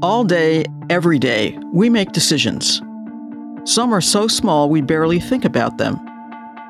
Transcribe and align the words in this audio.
All 0.00 0.22
day, 0.22 0.64
every 0.90 1.18
day, 1.18 1.58
we 1.72 1.90
make 1.90 2.12
decisions. 2.12 2.80
Some 3.64 3.92
are 3.92 4.00
so 4.00 4.28
small 4.28 4.70
we 4.70 4.80
barely 4.80 5.18
think 5.18 5.44
about 5.44 5.78
them, 5.78 5.98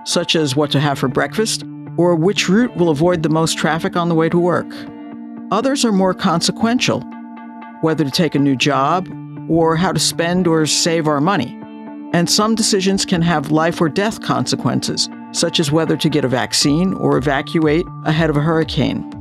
such 0.07 0.35
as 0.35 0.56
what 0.56 0.71
to 0.71 0.80
have 0.80 0.98
for 0.98 1.08
breakfast 1.08 1.62
or 1.99 2.14
which 2.14 2.49
route 2.49 2.75
will 2.79 2.88
avoid 2.88 3.22
the 3.22 3.29
most 3.29 3.59
traffic 3.59 3.96
on 3.96 4.09
the 4.09 4.14
way 4.14 4.30
to 4.30 4.38
work. 4.38 4.67
Others 5.51 5.85
are 5.85 5.93
more 5.93 6.14
consequential, 6.14 7.03
whether 7.83 8.03
to 8.03 8.11
take 8.11 8.35
a 8.35 8.38
new 8.38 8.56
job 8.56 9.06
or 9.46 9.76
how 9.76 9.92
to 9.92 10.00
spend 10.00 10.46
or 10.46 10.64
save 10.64 11.06
our 11.06 11.20
money. 11.20 11.54
And 12.14 12.30
some 12.30 12.54
decisions 12.54 13.04
can 13.04 13.20
have 13.20 13.50
life 13.50 13.79
or 13.79 13.90
death 13.90 14.22
consequences, 14.22 15.10
such 15.32 15.60
as 15.60 15.70
whether 15.70 15.98
to 15.98 16.08
get 16.08 16.24
a 16.24 16.29
vaccine 16.29 16.95
or 16.95 17.18
evacuate 17.18 17.84
ahead 18.06 18.30
of 18.30 18.38
a 18.38 18.40
hurricane. 18.40 19.18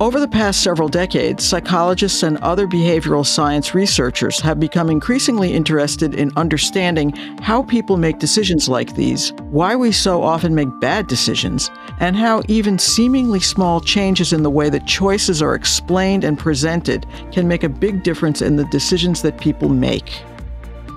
Over 0.00 0.18
the 0.18 0.26
past 0.26 0.64
several 0.64 0.88
decades, 0.88 1.44
psychologists 1.44 2.24
and 2.24 2.36
other 2.38 2.66
behavioral 2.66 3.24
science 3.24 3.76
researchers 3.76 4.40
have 4.40 4.58
become 4.58 4.90
increasingly 4.90 5.52
interested 5.52 6.16
in 6.16 6.32
understanding 6.36 7.12
how 7.40 7.62
people 7.62 7.96
make 7.96 8.18
decisions 8.18 8.68
like 8.68 8.96
these, 8.96 9.32
why 9.50 9.76
we 9.76 9.92
so 9.92 10.20
often 10.20 10.52
make 10.52 10.68
bad 10.80 11.06
decisions, 11.06 11.70
and 12.00 12.16
how 12.16 12.42
even 12.48 12.76
seemingly 12.76 13.38
small 13.38 13.80
changes 13.80 14.32
in 14.32 14.42
the 14.42 14.50
way 14.50 14.68
that 14.68 14.84
choices 14.84 15.40
are 15.40 15.54
explained 15.54 16.24
and 16.24 16.40
presented 16.40 17.06
can 17.30 17.46
make 17.46 17.62
a 17.62 17.68
big 17.68 18.02
difference 18.02 18.42
in 18.42 18.56
the 18.56 18.64
decisions 18.66 19.22
that 19.22 19.40
people 19.40 19.68
make. 19.68 20.22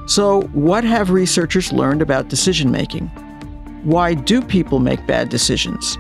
So, 0.08 0.42
what 0.54 0.84
have 0.84 1.12
researchers 1.12 1.72
learned 1.72 2.02
about 2.02 2.30
decision 2.30 2.72
making? 2.72 3.10
Why 3.84 4.16
do 4.16 4.42
people 4.42 4.80
make 4.80 5.06
bad 5.06 5.30
decisions? 5.30 6.00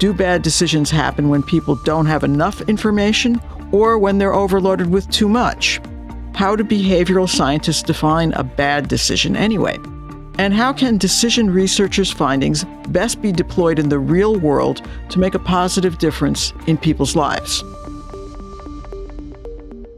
Do 0.00 0.14
bad 0.14 0.40
decisions 0.40 0.90
happen 0.90 1.28
when 1.28 1.42
people 1.42 1.74
don't 1.74 2.06
have 2.06 2.24
enough 2.24 2.62
information 2.62 3.38
or 3.70 3.98
when 3.98 4.16
they're 4.16 4.32
overloaded 4.32 4.90
with 4.90 5.06
too 5.10 5.28
much? 5.28 5.78
How 6.34 6.56
do 6.56 6.64
behavioral 6.64 7.28
scientists 7.28 7.82
define 7.82 8.32
a 8.32 8.42
bad 8.42 8.88
decision 8.88 9.36
anyway? 9.36 9.76
And 10.38 10.54
how 10.54 10.72
can 10.72 10.96
decision 10.96 11.50
researchers' 11.50 12.10
findings 12.10 12.64
best 12.88 13.20
be 13.20 13.30
deployed 13.30 13.78
in 13.78 13.90
the 13.90 13.98
real 13.98 14.38
world 14.38 14.80
to 15.10 15.18
make 15.18 15.34
a 15.34 15.38
positive 15.38 15.98
difference 15.98 16.54
in 16.66 16.78
people's 16.78 17.14
lives? 17.14 17.62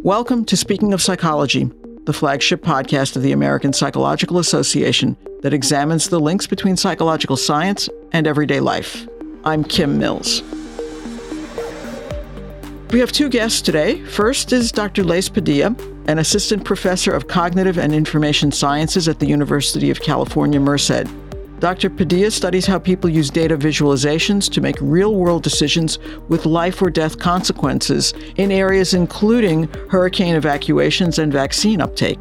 Welcome 0.02 0.44
to 0.46 0.56
Speaking 0.56 0.92
of 0.92 1.00
Psychology, 1.00 1.70
the 2.06 2.12
flagship 2.12 2.62
podcast 2.62 3.14
of 3.14 3.22
the 3.22 3.30
American 3.30 3.72
Psychological 3.72 4.40
Association 4.40 5.16
that 5.42 5.54
examines 5.54 6.08
the 6.08 6.18
links 6.18 6.48
between 6.48 6.76
psychological 6.76 7.36
science 7.36 7.88
and 8.10 8.26
everyday 8.26 8.58
life. 8.58 9.06
I'm 9.44 9.64
Kim 9.64 9.98
Mills. 9.98 10.40
We 12.92 13.00
have 13.00 13.10
two 13.10 13.28
guests 13.28 13.60
today. 13.60 14.00
First 14.04 14.52
is 14.52 14.70
Dr. 14.70 15.02
Lace 15.02 15.28
Padilla, 15.28 15.74
an 16.06 16.18
assistant 16.18 16.64
professor 16.64 17.12
of 17.12 17.26
cognitive 17.26 17.76
and 17.76 17.92
information 17.92 18.52
sciences 18.52 19.08
at 19.08 19.18
the 19.18 19.26
University 19.26 19.90
of 19.90 20.00
California, 20.00 20.60
Merced. 20.60 21.08
Dr. 21.58 21.90
Padilla 21.90 22.30
studies 22.30 22.66
how 22.66 22.78
people 22.78 23.10
use 23.10 23.30
data 23.30 23.56
visualizations 23.56 24.48
to 24.52 24.60
make 24.60 24.76
real 24.80 25.16
world 25.16 25.42
decisions 25.42 25.98
with 26.28 26.46
life 26.46 26.80
or 26.80 26.90
death 26.90 27.18
consequences 27.18 28.14
in 28.36 28.52
areas 28.52 28.94
including 28.94 29.64
hurricane 29.90 30.36
evacuations 30.36 31.18
and 31.18 31.32
vaccine 31.32 31.80
uptake. 31.80 32.20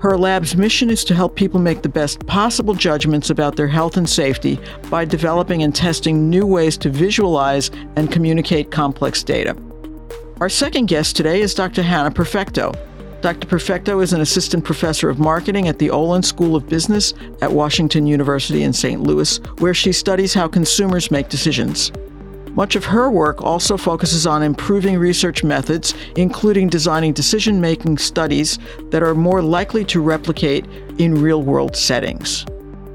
Her 0.00 0.18
lab's 0.18 0.56
mission 0.56 0.90
is 0.90 1.04
to 1.04 1.14
help 1.14 1.36
people 1.36 1.58
make 1.58 1.82
the 1.82 1.88
best 1.88 2.26
possible 2.26 2.74
judgments 2.74 3.30
about 3.30 3.56
their 3.56 3.66
health 3.66 3.96
and 3.96 4.08
safety 4.08 4.60
by 4.90 5.04
developing 5.06 5.62
and 5.62 5.74
testing 5.74 6.28
new 6.28 6.46
ways 6.46 6.76
to 6.78 6.90
visualize 6.90 7.70
and 7.96 8.12
communicate 8.12 8.70
complex 8.70 9.22
data. 9.22 9.56
Our 10.40 10.50
second 10.50 10.86
guest 10.86 11.16
today 11.16 11.40
is 11.40 11.54
Dr. 11.54 11.82
Hannah 11.82 12.10
Perfecto. 12.10 12.72
Dr. 13.22 13.46
Perfecto 13.46 14.00
is 14.00 14.12
an 14.12 14.20
assistant 14.20 14.64
professor 14.64 15.08
of 15.08 15.18
marketing 15.18 15.66
at 15.66 15.78
the 15.78 15.90
Olin 15.90 16.22
School 16.22 16.54
of 16.54 16.68
Business 16.68 17.14
at 17.40 17.50
Washington 17.50 18.06
University 18.06 18.62
in 18.62 18.74
St. 18.74 19.00
Louis, 19.00 19.38
where 19.58 19.74
she 19.74 19.92
studies 19.92 20.34
how 20.34 20.46
consumers 20.46 21.10
make 21.10 21.30
decisions. 21.30 21.90
Much 22.56 22.74
of 22.74 22.86
her 22.86 23.10
work 23.10 23.42
also 23.42 23.76
focuses 23.76 24.26
on 24.26 24.42
improving 24.42 24.98
research 24.98 25.44
methods, 25.44 25.94
including 26.16 26.68
designing 26.68 27.12
decision 27.12 27.60
making 27.60 27.98
studies 27.98 28.58
that 28.90 29.02
are 29.02 29.14
more 29.14 29.42
likely 29.42 29.84
to 29.84 30.00
replicate 30.00 30.64
in 30.98 31.14
real 31.14 31.42
world 31.42 31.76
settings. 31.76 32.46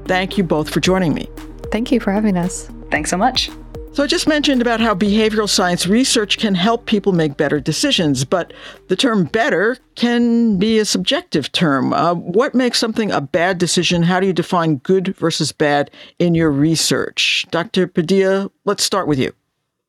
Thank 0.06 0.36
you 0.36 0.42
both 0.42 0.68
for 0.68 0.80
joining 0.80 1.14
me. 1.14 1.28
Thank 1.70 1.92
you 1.92 2.00
for 2.00 2.10
having 2.10 2.36
us. 2.36 2.68
Thanks 2.90 3.08
so 3.08 3.16
much. 3.16 3.50
So, 3.92 4.02
I 4.02 4.06
just 4.06 4.26
mentioned 4.26 4.62
about 4.62 4.80
how 4.80 4.94
behavioral 4.94 5.48
science 5.48 5.86
research 5.86 6.38
can 6.38 6.54
help 6.54 6.86
people 6.86 7.12
make 7.12 7.36
better 7.36 7.60
decisions, 7.60 8.24
but 8.24 8.54
the 8.88 8.96
term 8.96 9.26
better 9.26 9.76
can 9.96 10.58
be 10.58 10.78
a 10.78 10.86
subjective 10.86 11.52
term. 11.52 11.92
Uh, 11.92 12.14
what 12.14 12.54
makes 12.54 12.78
something 12.78 13.10
a 13.10 13.20
bad 13.20 13.58
decision? 13.58 14.02
How 14.02 14.18
do 14.18 14.26
you 14.26 14.32
define 14.32 14.76
good 14.76 15.14
versus 15.16 15.52
bad 15.52 15.90
in 16.18 16.34
your 16.34 16.50
research? 16.50 17.44
Dr. 17.50 17.86
Padilla, 17.86 18.50
let's 18.64 18.82
start 18.82 19.06
with 19.06 19.18
you. 19.18 19.34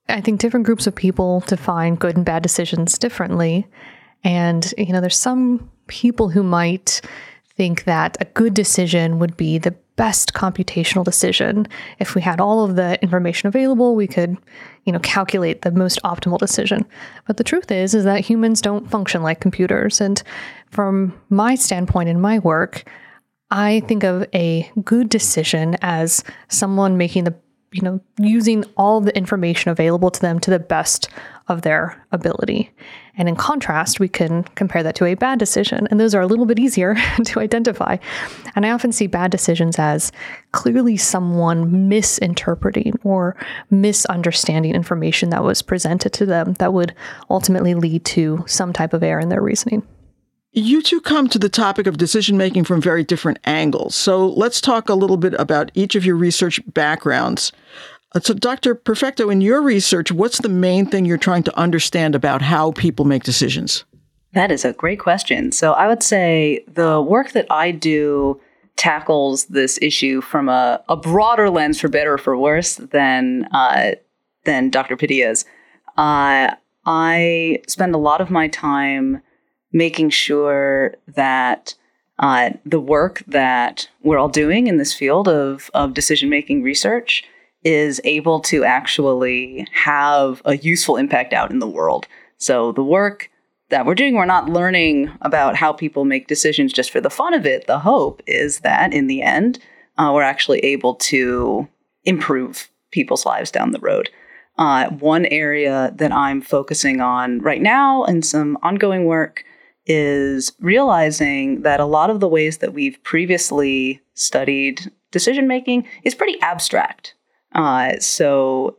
I 0.10 0.22
think 0.22 0.40
different 0.40 0.66
groups 0.66 0.88
of 0.88 0.96
people 0.96 1.42
define 1.42 1.96
good 1.96 2.18
and 2.18 2.26
bad 2.26 2.44
decisions 2.44 2.98
differently. 2.98 3.68
And, 4.24 4.74
you 4.78 4.94
know, 4.94 5.02
there's 5.02 5.18
some 5.18 5.70
people 5.88 6.30
who 6.30 6.44
might 6.44 7.02
think 7.56 7.84
that 7.86 8.18
a 8.20 8.26
good 8.26 8.54
decision 8.54 9.20
would 9.20 9.38
be 9.38 9.58
the 9.58 9.76
best 9.96 10.34
computational 10.34 11.04
decision. 11.04 11.68
If 12.00 12.16
we 12.16 12.22
had 12.22 12.42
all 12.42 12.64
of 12.66 12.76
the 12.76 13.02
information 13.04 13.48
available, 13.48 13.96
we 13.96 14.08
could, 14.08 14.38
you 14.86 14.92
know, 14.94 15.00
calculate 15.00 15.62
the 15.62 15.72
most 15.72 16.02
optimal 16.04 16.40
decision. 16.40 16.86
But 17.28 17.38
the 17.38 17.44
truth 17.44 17.72
is 17.72 17.94
is 17.94 18.04
that 18.04 18.22
humans 18.22 18.62
don't 18.62 18.90
function 18.90 19.22
like 19.22 19.40
computers. 19.40 20.02
And 20.02 20.22
from 20.72 21.20
my 21.30 21.56
standpoint 21.56 22.10
in 22.10 22.20
my 22.20 22.40
work, 22.40 22.90
I 23.52 23.82
think 23.82 24.04
of 24.04 24.26
a 24.34 24.70
good 24.84 25.10
decision 25.10 25.78
as 25.82 26.24
someone 26.48 26.98
making 26.98 27.26
the 27.26 27.36
you 27.74 27.82
know, 27.82 28.00
using 28.18 28.64
all 28.78 29.02
the 29.02 29.16
information 29.16 29.72
available 29.72 30.12
to 30.12 30.22
them 30.22 30.40
to 30.42 30.52
the 30.52 30.60
best 30.60 31.10
of 31.48 31.64
their 31.64 32.06
ability. 32.12 32.72
And 33.18 33.30
in 33.30 33.36
contrast, 33.36 34.00
we 34.00 34.08
can 34.08 34.44
compare 34.56 34.82
that 34.82 34.96
to 34.96 35.06
a 35.06 35.14
bad 35.14 35.38
decision, 35.38 35.88
and 35.92 36.00
those 36.00 36.16
are 36.16 36.22
a 36.22 36.28
little 36.28 36.46
bit 36.46 36.58
easier 36.58 36.96
to 37.26 37.40
identify. 37.40 37.98
And 38.56 38.66
I 38.66 38.72
often 38.72 38.92
see 38.92 39.08
bad 39.08 39.30
decisions 39.30 39.78
as 39.78 40.12
clearly 40.52 40.98
someone 40.98 41.90
misinterpreting 41.90 42.94
or 43.04 43.36
misunderstanding 43.70 44.74
information 44.74 45.30
that 45.30 45.44
was 45.44 45.62
presented 45.62 46.14
to 46.14 46.26
them 46.26 46.54
that 46.54 46.74
would 46.74 46.96
ultimately 47.30 47.74
lead 47.74 48.06
to 48.06 48.44
some 48.48 48.74
type 48.74 48.94
of 48.94 49.04
error 49.04 49.20
in 49.20 49.30
their 49.30 49.42
reasoning. 49.42 49.86
You 50.56 50.84
two 50.84 51.02
come 51.02 51.30
to 51.30 51.40
the 51.40 51.50
topic 51.50 51.88
of 51.88 51.98
decision 51.98 52.38
making 52.38 52.66
from 52.66 52.80
very 52.80 53.04
different 53.04 53.40
angles. 53.44 53.96
So 53.96 54.28
let's 54.28 54.62
talk 54.62 54.88
a 54.88 54.94
little 54.94 55.18
bit 55.18 55.34
about 55.40 55.72
each 55.74 55.96
of 55.96 56.06
your 56.06 56.16
research 56.16 56.62
backgrounds. 56.68 57.52
Uh, 58.14 58.20
so, 58.20 58.36
Dr. 58.36 58.76
Perfecto, 58.76 59.32
in 59.32 59.42
your 59.42 59.64
research, 59.64 60.12
what's 60.12 60.42
the 60.42 60.50
main 60.50 60.86
thing 60.86 61.06
you're 61.06 61.18
trying 61.18 61.42
to 61.44 61.58
understand 61.58 62.14
about 62.14 62.44
how 62.44 62.72
people 62.74 63.04
make 63.04 63.24
decisions? 63.24 63.84
That 64.34 64.52
is 64.52 64.64
a 64.64 64.74
great 64.74 65.00
question. 65.00 65.52
So, 65.52 65.74
I 65.74 65.88
would 65.88 66.04
say 66.04 66.64
the 66.68 67.02
work 67.02 67.32
that 67.32 67.48
I 67.50 67.72
do 67.72 68.40
tackles 68.76 69.46
this 69.46 69.80
issue 69.82 70.22
from 70.22 70.50
a, 70.50 70.84
a 70.88 70.96
broader 70.96 71.50
lens, 71.50 71.82
for 71.82 71.88
better 71.88 72.14
or 72.14 72.18
for 72.20 72.38
worse, 72.38 72.76
than 72.76 73.46
uh, 73.46 73.94
than 74.46 74.70
Dr. 74.70 74.98
Padilla's. 74.98 75.46
Uh, 75.98 76.54
I 76.86 77.62
spend 77.68 77.96
a 77.96 78.00
lot 78.00 78.22
of 78.22 78.30
my 78.30 78.48
time 78.50 79.24
making 79.74 80.12
sure 80.12 80.96
that 81.08 81.76
uh, 82.20 82.52
the 82.66 82.80
work 82.80 83.24
that 83.28 83.90
we're 84.04 84.20
all 84.20 84.30
doing 84.30 84.68
in 84.68 84.78
this 84.78 84.94
field 84.94 85.28
of, 85.28 85.70
of 85.74 85.94
decision 85.94 86.30
making 86.30 86.62
research 86.62 87.24
is 87.64 88.00
able 88.04 88.40
to 88.40 88.64
actually 88.64 89.68
have 89.72 90.42
a 90.46 90.58
useful 90.58 90.96
impact 90.96 91.34
out 91.34 91.50
in 91.50 91.60
the 91.60 91.68
world. 91.68 92.08
So 92.38 92.72
the 92.72 92.84
work 92.84 93.30
that 93.70 93.86
we're 93.86 93.96
doing, 93.96 94.16
we're 94.16 94.26
not 94.26 94.50
learning 94.50 95.12
about 95.22 95.56
how 95.56 95.74
people 95.74 96.06
make 96.06 96.28
decisions 96.28 96.72
just 96.72 96.92
for 96.92 97.02
the 97.02 97.10
fun 97.10 97.34
of 97.34 97.46
it. 97.46 97.66
The 97.66 97.80
hope 97.80 98.22
is 98.28 98.60
that 98.60 98.94
in 98.94 99.08
the 99.08 99.22
end, 99.22 99.60
uh, 99.98 100.12
we're 100.14 100.22
actually 100.24 100.60
able 100.60 100.96
to 100.96 101.68
improve 102.04 102.70
people's 102.92 103.26
lives 103.26 103.50
down 103.50 103.72
the 103.72 103.80
road. 103.80 104.10
Uh, 104.58 104.90
one 104.90 105.26
area 105.28 105.92
that 105.96 106.12
I'm 106.12 106.42
focusing 106.42 107.02
on 107.02 107.40
right 107.40 107.62
now 107.62 108.04
and 108.04 108.24
some 108.24 108.58
ongoing 108.62 109.06
work 109.06 109.44
is 109.86 110.54
realizing 110.60 111.62
that 111.64 111.80
a 111.80 111.86
lot 111.86 112.10
of 112.10 112.20
the 112.20 112.28
ways 112.28 112.60
that 112.60 112.74
we've 112.74 113.02
previously 113.04 114.02
studied 114.14 114.92
decision 115.12 115.48
making 115.48 115.88
is 116.04 116.16
pretty 116.16 116.40
abstract. 116.42 117.16
Uh, 117.54 117.98
so 118.00 118.78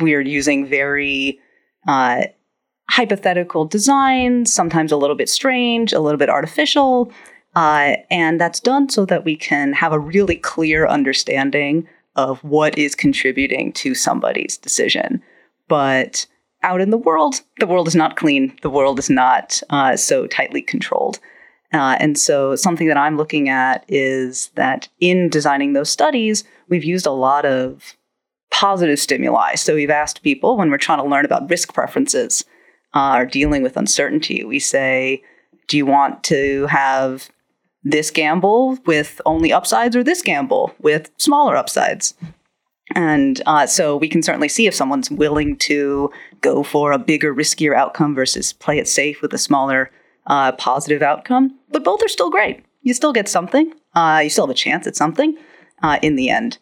we 0.00 0.14
are 0.14 0.20
using 0.20 0.66
very 0.66 1.38
uh, 1.86 2.24
hypothetical 2.90 3.64
designs, 3.64 4.52
sometimes 4.52 4.92
a 4.92 4.96
little 4.96 5.16
bit 5.16 5.28
strange, 5.28 5.92
a 5.92 6.00
little 6.00 6.18
bit 6.18 6.28
artificial. 6.28 7.12
Uh, 7.54 7.96
and 8.10 8.40
that's 8.40 8.60
done 8.60 8.88
so 8.88 9.04
that 9.04 9.24
we 9.24 9.36
can 9.36 9.72
have 9.72 9.92
a 9.92 9.98
really 9.98 10.36
clear 10.36 10.86
understanding 10.86 11.86
of 12.16 12.42
what 12.44 12.76
is 12.76 12.94
contributing 12.94 13.72
to 13.72 13.94
somebody's 13.94 14.56
decision. 14.56 15.22
But 15.68 16.26
out 16.62 16.80
in 16.80 16.90
the 16.90 16.98
world, 16.98 17.40
the 17.58 17.66
world 17.66 17.88
is 17.88 17.96
not 17.96 18.16
clean. 18.16 18.56
The 18.62 18.70
world 18.70 18.98
is 18.98 19.10
not 19.10 19.62
uh, 19.70 19.96
so 19.96 20.26
tightly 20.26 20.62
controlled. 20.62 21.18
Uh, 21.72 21.96
and 21.98 22.18
so, 22.18 22.54
something 22.54 22.88
that 22.88 22.98
I'm 22.98 23.16
looking 23.16 23.48
at 23.48 23.84
is 23.88 24.50
that 24.56 24.88
in 25.00 25.30
designing 25.30 25.72
those 25.72 25.88
studies, 25.88 26.44
we've 26.68 26.84
used 26.84 27.06
a 27.06 27.12
lot 27.12 27.46
of 27.46 27.96
positive 28.50 28.98
stimuli. 28.98 29.54
So, 29.54 29.74
we've 29.74 29.90
asked 29.90 30.22
people 30.22 30.56
when 30.58 30.70
we're 30.70 30.76
trying 30.76 30.98
to 30.98 31.08
learn 31.08 31.24
about 31.24 31.48
risk 31.48 31.72
preferences 31.72 32.44
uh, 32.94 33.14
or 33.18 33.24
dealing 33.24 33.62
with 33.62 33.76
uncertainty, 33.76 34.44
we 34.44 34.58
say, 34.58 35.22
Do 35.68 35.78
you 35.78 35.86
want 35.86 36.22
to 36.24 36.66
have 36.66 37.30
this 37.82 38.10
gamble 38.10 38.78
with 38.84 39.20
only 39.24 39.52
upsides 39.52 39.96
or 39.96 40.04
this 40.04 40.22
gamble 40.22 40.74
with 40.78 41.10
smaller 41.16 41.56
upsides? 41.56 42.14
And 42.94 43.40
uh, 43.46 43.66
so 43.66 43.96
we 43.96 44.08
can 44.08 44.22
certainly 44.22 44.48
see 44.48 44.66
if 44.66 44.74
someone's 44.74 45.10
willing 45.10 45.56
to 45.58 46.10
go 46.40 46.62
for 46.62 46.92
a 46.92 46.98
bigger, 46.98 47.34
riskier 47.34 47.74
outcome 47.74 48.14
versus 48.14 48.52
play 48.52 48.78
it 48.78 48.88
safe 48.88 49.22
with 49.22 49.32
a 49.32 49.38
smaller 49.38 49.90
uh, 50.26 50.52
positive 50.52 51.02
outcome. 51.02 51.58
But 51.70 51.84
both 51.84 52.02
are 52.02 52.08
still 52.08 52.30
great. 52.30 52.64
You 52.82 52.94
still 52.94 53.12
get 53.12 53.28
something. 53.28 53.72
Uh, 53.94 54.20
you 54.24 54.30
still 54.30 54.46
have 54.46 54.54
a 54.54 54.58
chance 54.58 54.86
at 54.86 54.96
something 54.96 55.36
uh, 55.82 55.98
in 56.02 56.16
the 56.16 56.30
end. 56.30 56.58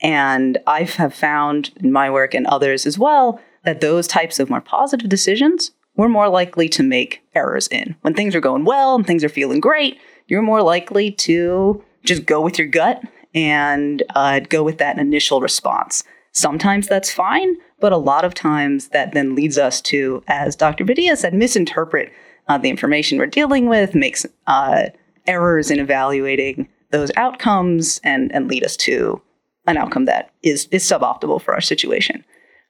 And 0.00 0.58
I 0.66 0.84
have 0.84 1.14
found 1.14 1.72
in 1.76 1.92
my 1.92 2.10
work 2.10 2.34
and 2.34 2.46
others 2.46 2.86
as 2.86 2.98
well 2.98 3.40
that 3.64 3.80
those 3.80 4.06
types 4.06 4.38
of 4.38 4.48
more 4.48 4.60
positive 4.60 5.08
decisions 5.08 5.72
we're 5.98 6.08
more 6.08 6.28
likely 6.28 6.68
to 6.68 6.82
make 6.82 7.22
errors 7.34 7.66
in. 7.68 7.96
When 8.02 8.14
things 8.14 8.34
are 8.34 8.40
going 8.40 8.64
well 8.64 8.94
and 8.94 9.04
things 9.04 9.24
are 9.24 9.28
feeling 9.28 9.60
great, 9.60 9.98
you're 10.28 10.42
more 10.42 10.62
likely 10.62 11.10
to 11.10 11.84
just 12.04 12.24
go 12.24 12.40
with 12.40 12.56
your 12.56 12.68
gut 12.68 13.02
and 13.38 14.02
uh, 14.16 14.40
go 14.40 14.62
with 14.64 14.78
that 14.78 14.98
initial 14.98 15.40
response. 15.40 16.02
Sometimes 16.32 16.88
that's 16.88 17.12
fine, 17.12 17.56
but 17.80 17.92
a 17.92 17.96
lot 17.96 18.24
of 18.24 18.34
times 18.34 18.88
that 18.88 19.12
then 19.12 19.34
leads 19.34 19.56
us 19.56 19.80
to, 19.82 20.22
as 20.26 20.56
Dr. 20.56 20.84
Padilla 20.84 21.16
said, 21.16 21.34
misinterpret 21.34 22.12
uh, 22.48 22.58
the 22.58 22.68
information 22.68 23.18
we're 23.18 23.26
dealing 23.26 23.68
with, 23.68 23.94
makes 23.94 24.26
uh, 24.46 24.86
errors 25.26 25.70
in 25.70 25.78
evaluating 25.78 26.68
those 26.90 27.10
outcomes, 27.16 28.00
and, 28.02 28.34
and 28.34 28.48
lead 28.48 28.64
us 28.64 28.76
to 28.76 29.20
an 29.66 29.76
outcome 29.76 30.06
that 30.06 30.32
is, 30.42 30.66
is 30.70 30.82
suboptimal 30.82 31.40
for 31.40 31.54
our 31.54 31.60
situation. 31.60 32.24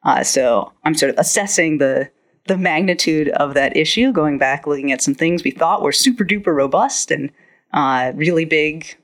Uh, 0.04 0.22
so 0.22 0.72
I'm 0.84 0.94
sort 0.94 1.10
of 1.10 1.18
assessing 1.18 1.78
the 1.78 2.10
the 2.48 2.56
magnitude 2.56 3.28
of 3.28 3.52
that 3.54 3.76
issue, 3.76 4.10
going 4.10 4.38
back 4.38 4.66
looking 4.66 4.90
at 4.90 5.02
some 5.02 5.14
things 5.14 5.44
we 5.44 5.50
thought 5.50 5.82
were 5.82 5.92
super 5.92 6.24
duper 6.24 6.54
robust 6.54 7.10
and 7.10 7.30
uh, 7.74 8.10
really 8.14 8.46
big 8.46 8.96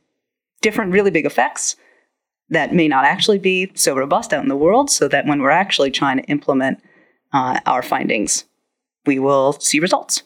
different, 0.65 0.93
really 0.93 1.11
big 1.11 1.27
effects 1.27 1.77
that 2.49 2.75
may 2.75 2.89
not 2.89 3.05
actually 3.05 3.39
be 3.39 3.71
so 3.75 3.95
robust 3.95 4.33
out 4.33 4.43
in 4.43 4.49
the 4.49 4.57
world, 4.57 4.91
so 4.91 5.07
that 5.09 5.27
when 5.27 5.41
we're 5.41 5.51
actually 5.51 5.91
trying 5.91 6.17
to 6.17 6.25
implement 6.25 6.83
uh, 7.33 7.61
our 7.67 7.83
findings, 7.83 8.45
we 9.07 9.19
will 9.19 9.53
see 9.53 9.79
results. 9.79 10.23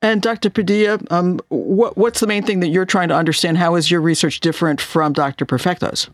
And 0.00 0.22
Dr. 0.22 0.48
Padilla, 0.48 0.98
um, 1.10 1.40
what, 1.48 1.96
what's 1.98 2.20
the 2.20 2.26
main 2.26 2.44
thing 2.44 2.60
that 2.60 2.68
you're 2.68 2.86
trying 2.86 3.08
to 3.08 3.16
understand? 3.16 3.58
How 3.58 3.74
is 3.74 3.90
your 3.90 4.00
research 4.00 4.40
different 4.40 4.80
from 4.80 5.12
Dr. 5.12 5.44
Perfecto's? 5.44 6.08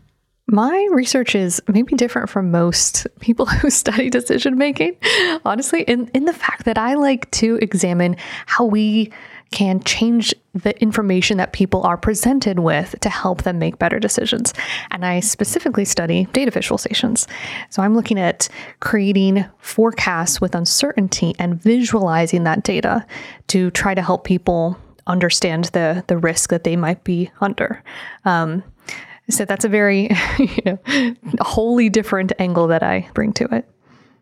My 0.47 0.87
research 0.91 1.35
is 1.35 1.61
maybe 1.67 1.93
different 1.95 2.29
from 2.29 2.51
most 2.51 3.05
people 3.19 3.45
who 3.61 3.69
study 3.69 4.09
decision 4.09 4.57
making, 4.57 4.97
honestly, 5.45 5.83
in, 5.83 6.09
in 6.13 6.25
the 6.25 6.33
fact 6.33 6.65
that 6.65 6.77
I 6.77 6.95
like 6.95 7.29
to 7.31 7.59
examine 7.61 8.17
how 8.47 8.65
we 8.65 9.11
can 9.51 9.81
change 9.83 10.33
the 10.53 10.79
information 10.81 11.37
that 11.37 11.53
people 11.53 11.83
are 11.83 11.97
presented 11.97 12.59
with 12.59 12.95
to 13.01 13.09
help 13.09 13.43
them 13.43 13.59
make 13.59 13.79
better 13.79 13.99
decisions. 13.99 14.53
And 14.91 15.05
I 15.05 15.19
specifically 15.19 15.85
study 15.85 16.25
data 16.33 16.51
visualizations. 16.51 17.27
So 17.69 17.81
I'm 17.81 17.95
looking 17.95 18.19
at 18.19 18.49
creating 18.79 19.45
forecasts 19.59 20.41
with 20.41 20.55
uncertainty 20.55 21.35
and 21.39 21.61
visualizing 21.61 22.43
that 22.43 22.63
data 22.63 23.05
to 23.47 23.71
try 23.71 23.93
to 23.93 24.01
help 24.01 24.23
people 24.23 24.77
understand 25.05 25.65
the 25.65 26.03
the 26.07 26.17
risk 26.17 26.49
that 26.49 26.63
they 26.63 26.75
might 26.75 27.03
be 27.03 27.31
under. 27.39 27.81
Um, 28.25 28.63
so 29.29 29.45
that's 29.45 29.65
a 29.65 29.69
very 29.69 30.09
you 30.39 30.61
know, 30.65 30.79
wholly 31.39 31.89
different 31.89 32.33
angle 32.39 32.67
that 32.67 32.83
I 32.83 33.09
bring 33.13 33.33
to 33.33 33.45
it. 33.55 33.69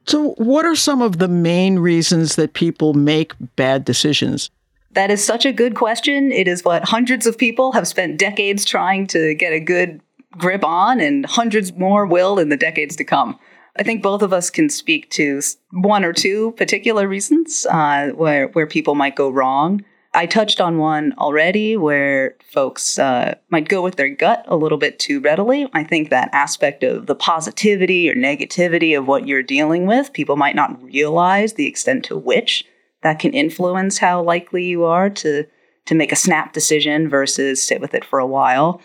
So, 0.08 0.34
what 0.38 0.66
are 0.66 0.76
some 0.76 1.02
of 1.02 1.18
the 1.18 1.28
main 1.28 1.80
reasons 1.80 2.36
that 2.36 2.54
people 2.54 2.94
make 2.94 3.34
bad 3.56 3.86
decisions? 3.86 4.52
That 4.96 5.12
is 5.12 5.24
such 5.24 5.46
a 5.46 5.52
good 5.52 5.76
question. 5.76 6.32
It 6.32 6.48
is 6.48 6.64
what 6.64 6.86
hundreds 6.86 7.28
of 7.28 7.38
people 7.38 7.74
have 7.74 7.86
spent 7.86 8.18
decades 8.18 8.64
trying 8.64 9.08
to 9.08 9.36
get 9.36 9.52
a 9.52 9.60
good 9.60 10.02
grip 10.38 10.64
on, 10.64 11.02
and 11.02 11.26
hundreds 11.26 11.74
more 11.74 12.06
will 12.06 12.40
in 12.40 12.48
the 12.48 12.58
decades 12.58 12.96
to 12.96 13.04
come. 13.04 13.38
I 13.78 13.84
think 13.84 14.02
both 14.02 14.22
of 14.22 14.32
us 14.32 14.50
can 14.50 14.70
speak 14.70 15.10
to 15.12 15.42
one 15.72 16.06
or 16.06 16.14
two 16.14 16.52
particular 16.54 17.10
reasons 17.10 17.66
uh, 17.70 18.12
where 18.16 18.48
where 18.48 18.66
people 18.66 18.96
might 18.96 19.18
go 19.18 19.30
wrong. 19.30 19.84
I 20.14 20.28
touched 20.28 20.62
on 20.62 20.78
one 20.78 21.14
already 21.18 21.76
where 21.76 22.38
folks 22.54 22.98
uh, 22.98 23.36
might 23.50 23.68
go 23.68 23.82
with 23.82 23.98
their 23.98 24.08
gut 24.08 24.46
a 24.48 24.56
little 24.56 24.78
bit 24.78 24.98
too 24.98 25.20
readily. 25.20 25.68
I 25.74 25.84
think 25.84 26.10
that 26.10 26.30
aspect 26.32 26.84
of 26.84 27.08
the 27.08 27.16
positivity 27.16 28.10
or 28.10 28.16
negativity 28.16 28.98
of 28.98 29.08
what 29.08 29.28
you're 29.28 29.44
dealing 29.44 29.88
with, 29.88 30.14
people 30.14 30.38
might 30.38 30.56
not 30.56 30.82
realize 30.82 31.54
the 31.54 31.68
extent 31.68 32.06
to 32.06 32.18
which 32.18 32.64
that 33.06 33.20
can 33.20 33.34
influence 33.34 34.00
how 34.00 34.20
likely 34.24 34.66
you 34.66 34.84
are 34.84 35.12
to 35.12 35.46
to 35.86 35.94
make 35.94 36.12
a 36.12 36.16
snap 36.16 36.54
decision 36.54 37.08
versus 37.08 37.62
sit 37.62 37.80
with 37.80 37.94
it 37.94 38.04
for 38.04 38.18
a 38.18 38.26
while. 38.26 38.82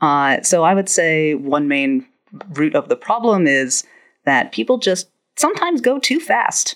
Uh, 0.00 0.42
so 0.42 0.64
I 0.64 0.74
would 0.74 0.88
say 0.88 1.36
one 1.36 1.68
main 1.68 2.04
root 2.54 2.74
of 2.74 2.88
the 2.88 2.96
problem 2.96 3.46
is 3.46 3.84
that 4.24 4.50
people 4.50 4.78
just 4.78 5.08
sometimes 5.36 5.80
go 5.80 6.00
too 6.00 6.18
fast. 6.18 6.74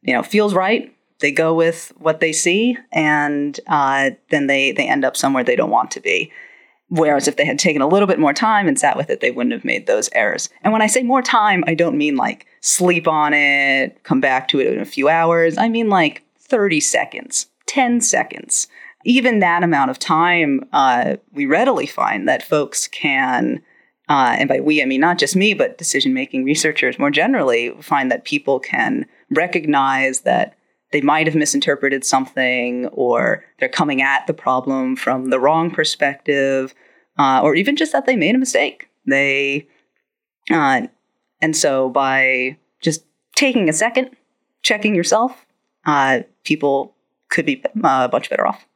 You 0.00 0.14
know, 0.14 0.24
feels 0.24 0.52
right. 0.52 0.92
They 1.20 1.30
go 1.30 1.54
with 1.54 1.92
what 1.98 2.18
they 2.18 2.32
see, 2.32 2.76
and 2.90 3.60
uh, 3.68 4.10
then 4.30 4.48
they 4.48 4.72
they 4.72 4.88
end 4.88 5.04
up 5.04 5.16
somewhere 5.16 5.44
they 5.44 5.54
don't 5.54 5.70
want 5.70 5.92
to 5.92 6.00
be. 6.00 6.32
Whereas 6.88 7.28
if 7.28 7.36
they 7.36 7.46
had 7.46 7.60
taken 7.60 7.82
a 7.82 7.88
little 7.88 8.08
bit 8.08 8.18
more 8.18 8.34
time 8.34 8.66
and 8.66 8.76
sat 8.76 8.96
with 8.96 9.10
it, 9.10 9.20
they 9.20 9.30
wouldn't 9.30 9.52
have 9.52 9.64
made 9.64 9.86
those 9.86 10.10
errors. 10.12 10.48
And 10.62 10.72
when 10.72 10.82
I 10.82 10.88
say 10.88 11.04
more 11.04 11.22
time, 11.22 11.62
I 11.68 11.74
don't 11.74 11.96
mean 11.96 12.16
like 12.16 12.46
sleep 12.62 13.06
on 13.06 13.32
it, 13.32 14.02
come 14.02 14.20
back 14.20 14.48
to 14.48 14.58
it 14.58 14.66
in 14.66 14.80
a 14.80 14.84
few 14.84 15.08
hours. 15.08 15.56
I 15.56 15.68
mean 15.68 15.88
like 15.88 16.24
30 16.42 16.80
seconds, 16.80 17.46
10 17.66 18.00
seconds. 18.00 18.68
Even 19.04 19.40
that 19.40 19.62
amount 19.62 19.90
of 19.90 19.98
time, 19.98 20.68
uh, 20.72 21.16
we 21.32 21.46
readily 21.46 21.86
find 21.86 22.28
that 22.28 22.42
folks 22.42 22.86
can, 22.88 23.62
uh, 24.08 24.36
and 24.38 24.48
by 24.48 24.60
we, 24.60 24.82
I 24.82 24.84
mean 24.84 25.00
not 25.00 25.18
just 25.18 25.34
me, 25.34 25.54
but 25.54 25.78
decision 25.78 26.14
making 26.14 26.44
researchers 26.44 26.98
more 26.98 27.10
generally, 27.10 27.74
find 27.80 28.10
that 28.10 28.24
people 28.24 28.60
can 28.60 29.06
recognize 29.30 30.20
that 30.20 30.56
they 30.92 31.00
might 31.00 31.26
have 31.26 31.34
misinterpreted 31.34 32.04
something 32.04 32.86
or 32.88 33.44
they're 33.58 33.68
coming 33.68 34.02
at 34.02 34.26
the 34.26 34.34
problem 34.34 34.94
from 34.94 35.30
the 35.30 35.40
wrong 35.40 35.70
perspective, 35.70 36.74
uh, 37.18 37.40
or 37.42 37.54
even 37.54 37.76
just 37.76 37.92
that 37.92 38.06
they 38.06 38.14
made 38.14 38.34
a 38.34 38.38
mistake. 38.38 38.88
They, 39.06 39.66
uh, 40.50 40.82
and 41.40 41.56
so 41.56 41.88
by 41.88 42.58
just 42.80 43.04
taking 43.34 43.68
a 43.68 43.72
second, 43.72 44.10
checking 44.62 44.94
yourself, 44.94 45.46
uh, 45.84 46.20
people 46.44 46.94
could 47.28 47.46
be 47.46 47.62
uh, 47.82 48.08
much 48.12 48.30
better 48.30 48.46
off. 48.46 48.66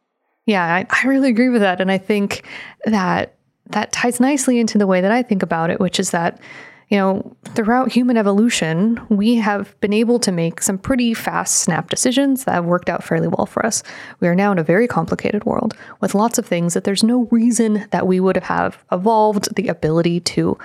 Yeah, 0.47 0.65
I, 0.65 0.87
I 0.89 1.07
really 1.07 1.29
agree 1.29 1.49
with 1.49 1.61
that. 1.61 1.81
And 1.81 1.91
I 1.91 1.99
think 1.99 2.47
that 2.85 3.35
that 3.71 3.93
ties 3.93 4.21
nicely 4.21 4.61
into 4.61 4.79
the 4.79 4.87
way 4.87 5.01
that 5.01 5.11
I 5.11 5.23
think 5.23 5.43
about 5.43 5.71
it, 5.71 5.81
which 5.81 5.99
is 5.99 6.11
that 6.13 6.41
you 6.89 6.97
know, 6.97 7.37
throughout 7.47 7.91
human 7.91 8.17
evolution, 8.17 9.01
we 9.09 9.35
have 9.37 9.79
been 9.81 9.93
able 9.93 10.21
to 10.21 10.31
make 10.31 10.63
some 10.63 10.79
pretty 10.79 11.15
fast 11.15 11.59
snap 11.61 11.91
decisions 11.91 12.45
that 12.45 12.53
have 12.53 12.65
worked 12.65 12.89
out 12.89 13.03
fairly 13.03 13.27
well 13.27 13.47
for 13.47 13.67
us. 13.67 13.83
We 14.21 14.29
are 14.29 14.37
now 14.37 14.53
in 14.53 14.59
a 14.59 14.65
very 14.65 14.87
complicated 14.87 15.45
world 15.45 15.75
with 16.01 16.15
lots 16.15 16.39
of 16.39 16.47
things 16.47 16.75
that 16.75 16.85
there's 16.85 17.03
no 17.03 17.27
reason 17.33 17.89
that 17.91 18.07
we 18.07 18.21
would 18.21 18.37
have 18.37 18.85
evolved 18.93 19.55
the 19.57 19.67
ability 19.67 20.21
to, 20.21 20.57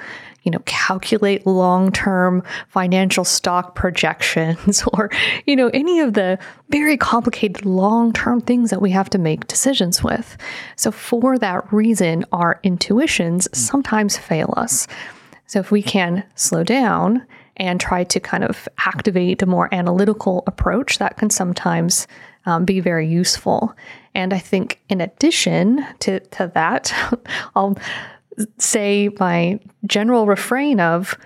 you 0.43 0.51
know, 0.51 0.61
calculate 0.65 1.45
long-term 1.45 2.43
financial 2.67 3.23
stock 3.23 3.75
projections 3.75 4.83
or, 4.93 5.09
you 5.45 5.55
know, 5.55 5.69
any 5.73 5.99
of 5.99 6.13
the 6.13 6.37
very 6.69 6.97
complicated 6.97 7.65
long-term 7.65 8.41
things 8.41 8.69
that 8.69 8.81
we 8.81 8.91
have 8.91 9.09
to 9.09 9.17
make 9.17 9.47
decisions 9.47 10.03
with. 10.03 10.37
So 10.75 10.91
for 10.91 11.37
that 11.37 11.71
reason, 11.71 12.25
our 12.31 12.59
intuitions 12.63 13.47
sometimes 13.53 14.17
fail 14.17 14.53
us. 14.57 14.87
So 15.47 15.59
if 15.59 15.69
we 15.69 15.83
can 15.83 16.23
slow 16.35 16.63
down 16.63 17.25
and 17.57 17.79
try 17.79 18.03
to 18.05 18.19
kind 18.19 18.43
of 18.43 18.67
activate 18.85 19.41
a 19.41 19.45
more 19.45 19.73
analytical 19.73 20.43
approach, 20.47 20.97
that 20.97 21.17
can 21.17 21.29
sometimes 21.29 22.07
um, 22.45 22.65
be 22.65 22.79
very 22.79 23.07
useful. 23.07 23.75
And 24.15 24.33
I 24.33 24.39
think 24.39 24.81
in 24.89 25.01
addition 25.01 25.85
to, 25.99 26.19
to 26.19 26.51
that, 26.53 26.93
I'll 27.55 27.77
say 28.57 29.09
my 29.19 29.59
general 29.85 30.25
refrain 30.25 30.79
of 30.79 31.17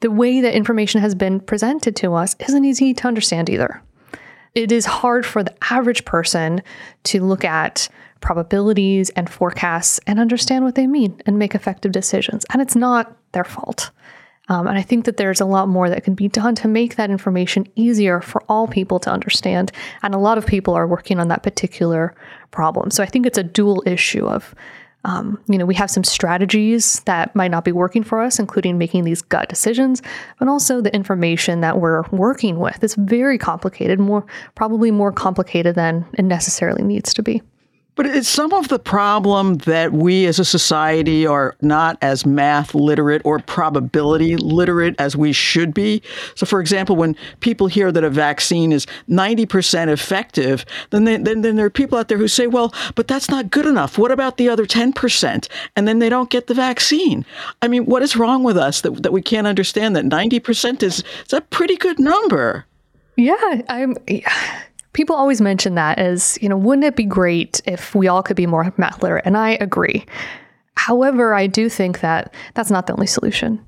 the 0.00 0.10
way 0.10 0.40
that 0.40 0.54
information 0.54 1.00
has 1.00 1.14
been 1.14 1.40
presented 1.40 1.96
to 1.96 2.14
us 2.14 2.36
isn't 2.40 2.64
easy 2.64 2.92
to 2.94 3.08
understand 3.08 3.48
either. 3.48 3.82
It 4.54 4.72
is 4.72 4.86
hard 4.86 5.26
for 5.26 5.42
the 5.42 5.54
average 5.70 6.04
person 6.04 6.62
to 7.04 7.24
look 7.24 7.44
at 7.44 7.88
probabilities 8.20 9.10
and 9.10 9.28
forecasts 9.28 10.00
and 10.06 10.18
understand 10.18 10.64
what 10.64 10.74
they 10.74 10.86
mean 10.86 11.20
and 11.26 11.38
make 11.38 11.54
effective 11.54 11.92
decisions. 11.92 12.44
And 12.52 12.62
it's 12.62 12.76
not 12.76 13.16
their 13.32 13.44
fault. 13.44 13.90
Um, 14.48 14.66
and 14.66 14.78
I 14.78 14.82
think 14.82 15.04
that 15.06 15.16
there's 15.16 15.40
a 15.40 15.44
lot 15.44 15.68
more 15.68 15.90
that 15.90 16.04
can 16.04 16.14
be 16.14 16.28
done 16.28 16.54
to 16.56 16.68
make 16.68 16.96
that 16.96 17.10
information 17.10 17.66
easier 17.74 18.20
for 18.20 18.42
all 18.48 18.68
people 18.68 19.00
to 19.00 19.10
understand. 19.10 19.72
And 20.02 20.14
a 20.14 20.18
lot 20.18 20.38
of 20.38 20.46
people 20.46 20.74
are 20.74 20.86
working 20.86 21.18
on 21.18 21.28
that 21.28 21.42
particular 21.42 22.14
problem. 22.50 22.90
So 22.90 23.02
I 23.02 23.06
think 23.06 23.26
it's 23.26 23.38
a 23.38 23.42
dual 23.42 23.82
issue 23.86 24.26
of, 24.26 24.54
um, 25.06 25.40
you 25.46 25.56
know, 25.56 25.64
we 25.64 25.74
have 25.76 25.88
some 25.88 26.02
strategies 26.02 26.98
that 27.00 27.34
might 27.36 27.52
not 27.52 27.64
be 27.64 27.70
working 27.70 28.02
for 28.02 28.20
us, 28.20 28.40
including 28.40 28.76
making 28.76 29.04
these 29.04 29.22
gut 29.22 29.48
decisions, 29.48 30.02
but 30.40 30.48
also 30.48 30.80
the 30.80 30.92
information 30.92 31.60
that 31.60 31.78
we're 31.78 32.02
working 32.10 32.58
with 32.58 32.82
is 32.82 32.96
very 32.96 33.38
complicated, 33.38 34.00
more 34.00 34.26
probably 34.56 34.90
more 34.90 35.12
complicated 35.12 35.76
than 35.76 36.04
it 36.14 36.24
necessarily 36.24 36.82
needs 36.82 37.14
to 37.14 37.22
be. 37.22 37.40
But 37.96 38.06
it's 38.06 38.28
some 38.28 38.52
of 38.52 38.68
the 38.68 38.78
problem 38.78 39.54
that 39.58 39.92
we 39.92 40.26
as 40.26 40.38
a 40.38 40.44
society 40.44 41.26
are 41.26 41.56
not 41.62 41.96
as 42.02 42.26
math 42.26 42.74
literate 42.74 43.22
or 43.24 43.38
probability 43.40 44.36
literate 44.36 44.94
as 44.98 45.16
we 45.16 45.32
should 45.32 45.72
be. 45.72 46.02
So, 46.34 46.44
for 46.44 46.60
example, 46.60 46.94
when 46.94 47.16
people 47.40 47.66
hear 47.68 47.90
that 47.90 48.04
a 48.04 48.10
vaccine 48.10 48.70
is 48.70 48.86
90% 49.08 49.88
effective, 49.88 50.66
then, 50.90 51.04
they, 51.04 51.16
then, 51.16 51.40
then 51.40 51.56
there 51.56 51.66
are 51.66 51.70
people 51.70 51.96
out 51.96 52.08
there 52.08 52.18
who 52.18 52.28
say, 52.28 52.46
well, 52.46 52.72
but 52.94 53.08
that's 53.08 53.30
not 53.30 53.50
good 53.50 53.64
enough. 53.64 53.96
What 53.96 54.12
about 54.12 54.36
the 54.36 54.50
other 54.50 54.66
10%? 54.66 55.48
And 55.74 55.88
then 55.88 55.98
they 55.98 56.10
don't 56.10 56.28
get 56.28 56.48
the 56.48 56.54
vaccine. 56.54 57.24
I 57.62 57.68
mean, 57.68 57.86
what 57.86 58.02
is 58.02 58.14
wrong 58.14 58.42
with 58.42 58.58
us 58.58 58.82
that, 58.82 59.02
that 59.02 59.12
we 59.12 59.22
can't 59.22 59.46
understand 59.46 59.96
that 59.96 60.04
90% 60.04 60.82
is, 60.82 61.02
is 61.24 61.32
a 61.32 61.40
pretty 61.40 61.76
good 61.76 61.98
number? 61.98 62.66
Yeah, 63.16 63.62
I'm. 63.70 63.96
Yeah 64.06 64.62
people 64.96 65.14
always 65.14 65.42
mention 65.42 65.74
that 65.74 65.98
as, 65.98 66.38
you 66.40 66.48
know, 66.48 66.56
wouldn't 66.56 66.86
it 66.86 66.96
be 66.96 67.04
great 67.04 67.60
if 67.66 67.94
we 67.94 68.08
all 68.08 68.22
could 68.22 68.36
be 68.36 68.46
more 68.46 68.72
math 68.78 69.02
literate? 69.02 69.26
And 69.26 69.36
I 69.36 69.50
agree. 69.60 70.06
However, 70.76 71.34
I 71.34 71.46
do 71.46 71.68
think 71.68 72.00
that 72.00 72.32
that's 72.54 72.70
not 72.70 72.86
the 72.86 72.94
only 72.94 73.06
solution 73.06 73.64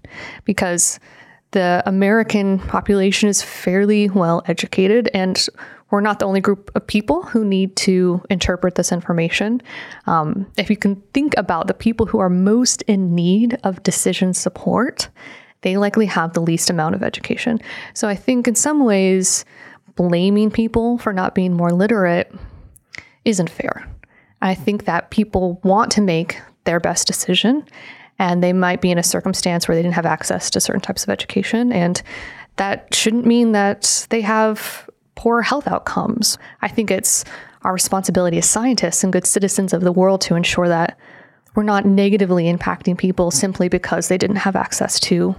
because 0.46 0.98
the 1.50 1.82
American 1.84 2.58
population 2.60 3.28
is 3.28 3.42
fairly 3.42 4.08
well 4.08 4.42
educated 4.46 5.10
and 5.12 5.46
we're 5.90 6.00
not 6.00 6.18
the 6.18 6.26
only 6.26 6.40
group 6.40 6.70
of 6.74 6.86
people 6.86 7.22
who 7.22 7.44
need 7.44 7.76
to 7.76 8.22
interpret 8.30 8.76
this 8.76 8.90
information. 8.90 9.60
Um, 10.06 10.50
if 10.56 10.70
you 10.70 10.76
can 10.78 10.96
think 11.12 11.34
about 11.36 11.66
the 11.66 11.74
people 11.74 12.06
who 12.06 12.18
are 12.20 12.30
most 12.30 12.80
in 12.82 13.14
need 13.14 13.58
of 13.64 13.82
decision 13.82 14.32
support, 14.32 15.10
they 15.60 15.76
likely 15.76 16.06
have 16.06 16.32
the 16.32 16.40
least 16.40 16.70
amount 16.70 16.94
of 16.94 17.02
education. 17.02 17.58
So 17.92 18.08
I 18.08 18.14
think 18.14 18.48
in 18.48 18.54
some 18.54 18.84
ways, 18.84 19.44
blaming 19.98 20.48
people 20.48 20.96
for 20.96 21.12
not 21.12 21.34
being 21.34 21.52
more 21.52 21.72
literate 21.72 22.32
isn't 23.24 23.50
fair. 23.50 23.90
I 24.40 24.54
think 24.54 24.84
that 24.84 25.10
people 25.10 25.60
want 25.64 25.90
to 25.92 26.00
make 26.00 26.40
their 26.64 26.78
best 26.78 27.08
decision 27.08 27.66
and 28.20 28.42
they 28.42 28.52
might 28.52 28.80
be 28.80 28.92
in 28.92 28.98
a 28.98 29.02
circumstance 29.02 29.66
where 29.66 29.74
they 29.74 29.82
didn't 29.82 29.96
have 29.96 30.06
access 30.06 30.50
to 30.50 30.60
certain 30.60 30.80
types 30.80 31.02
of 31.02 31.08
education 31.08 31.72
and 31.72 32.00
that 32.56 32.94
shouldn't 32.94 33.26
mean 33.26 33.50
that 33.52 34.06
they 34.10 34.20
have 34.20 34.88
poor 35.16 35.42
health 35.42 35.66
outcomes. 35.66 36.38
I 36.62 36.68
think 36.68 36.92
it's 36.92 37.24
our 37.62 37.72
responsibility 37.72 38.38
as 38.38 38.48
scientists 38.48 39.02
and 39.02 39.12
good 39.12 39.26
citizens 39.26 39.72
of 39.72 39.80
the 39.80 39.92
world 39.92 40.20
to 40.22 40.36
ensure 40.36 40.68
that 40.68 40.96
we're 41.56 41.64
not 41.64 41.84
negatively 41.84 42.44
impacting 42.44 42.96
people 42.96 43.32
simply 43.32 43.68
because 43.68 44.06
they 44.06 44.18
didn't 44.18 44.36
have 44.36 44.54
access 44.54 45.00
to 45.00 45.34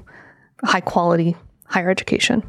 high 0.66 0.82
quality 0.82 1.38
higher 1.68 1.90
education. 1.90 2.44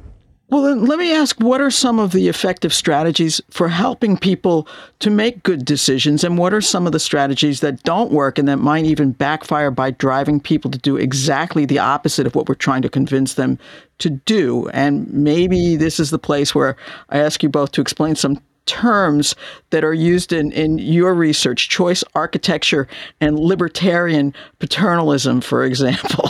Well, 0.50 0.62
then 0.62 0.84
let 0.84 0.98
me 0.98 1.14
ask 1.14 1.38
what 1.38 1.60
are 1.60 1.70
some 1.70 2.00
of 2.00 2.10
the 2.10 2.26
effective 2.26 2.74
strategies 2.74 3.40
for 3.50 3.68
helping 3.68 4.16
people 4.16 4.66
to 4.98 5.08
make 5.08 5.44
good 5.44 5.64
decisions? 5.64 6.24
And 6.24 6.36
what 6.36 6.52
are 6.52 6.60
some 6.60 6.86
of 6.86 6.92
the 6.92 6.98
strategies 6.98 7.60
that 7.60 7.84
don't 7.84 8.10
work 8.10 8.36
and 8.36 8.48
that 8.48 8.56
might 8.56 8.84
even 8.84 9.12
backfire 9.12 9.70
by 9.70 9.92
driving 9.92 10.40
people 10.40 10.68
to 10.72 10.78
do 10.78 10.96
exactly 10.96 11.66
the 11.66 11.78
opposite 11.78 12.26
of 12.26 12.34
what 12.34 12.48
we're 12.48 12.56
trying 12.56 12.82
to 12.82 12.88
convince 12.88 13.34
them 13.34 13.60
to 13.98 14.10
do? 14.10 14.68
And 14.70 15.08
maybe 15.12 15.76
this 15.76 16.00
is 16.00 16.10
the 16.10 16.18
place 16.18 16.52
where 16.52 16.76
I 17.10 17.18
ask 17.18 17.44
you 17.44 17.48
both 17.48 17.70
to 17.72 17.80
explain 17.80 18.16
some 18.16 18.40
terms 18.66 19.36
that 19.70 19.84
are 19.84 19.94
used 19.94 20.32
in, 20.32 20.50
in 20.50 20.78
your 20.78 21.14
research 21.14 21.68
choice 21.68 22.02
architecture 22.16 22.88
and 23.20 23.38
libertarian 23.38 24.34
paternalism, 24.58 25.42
for 25.42 25.64
example. 25.64 26.28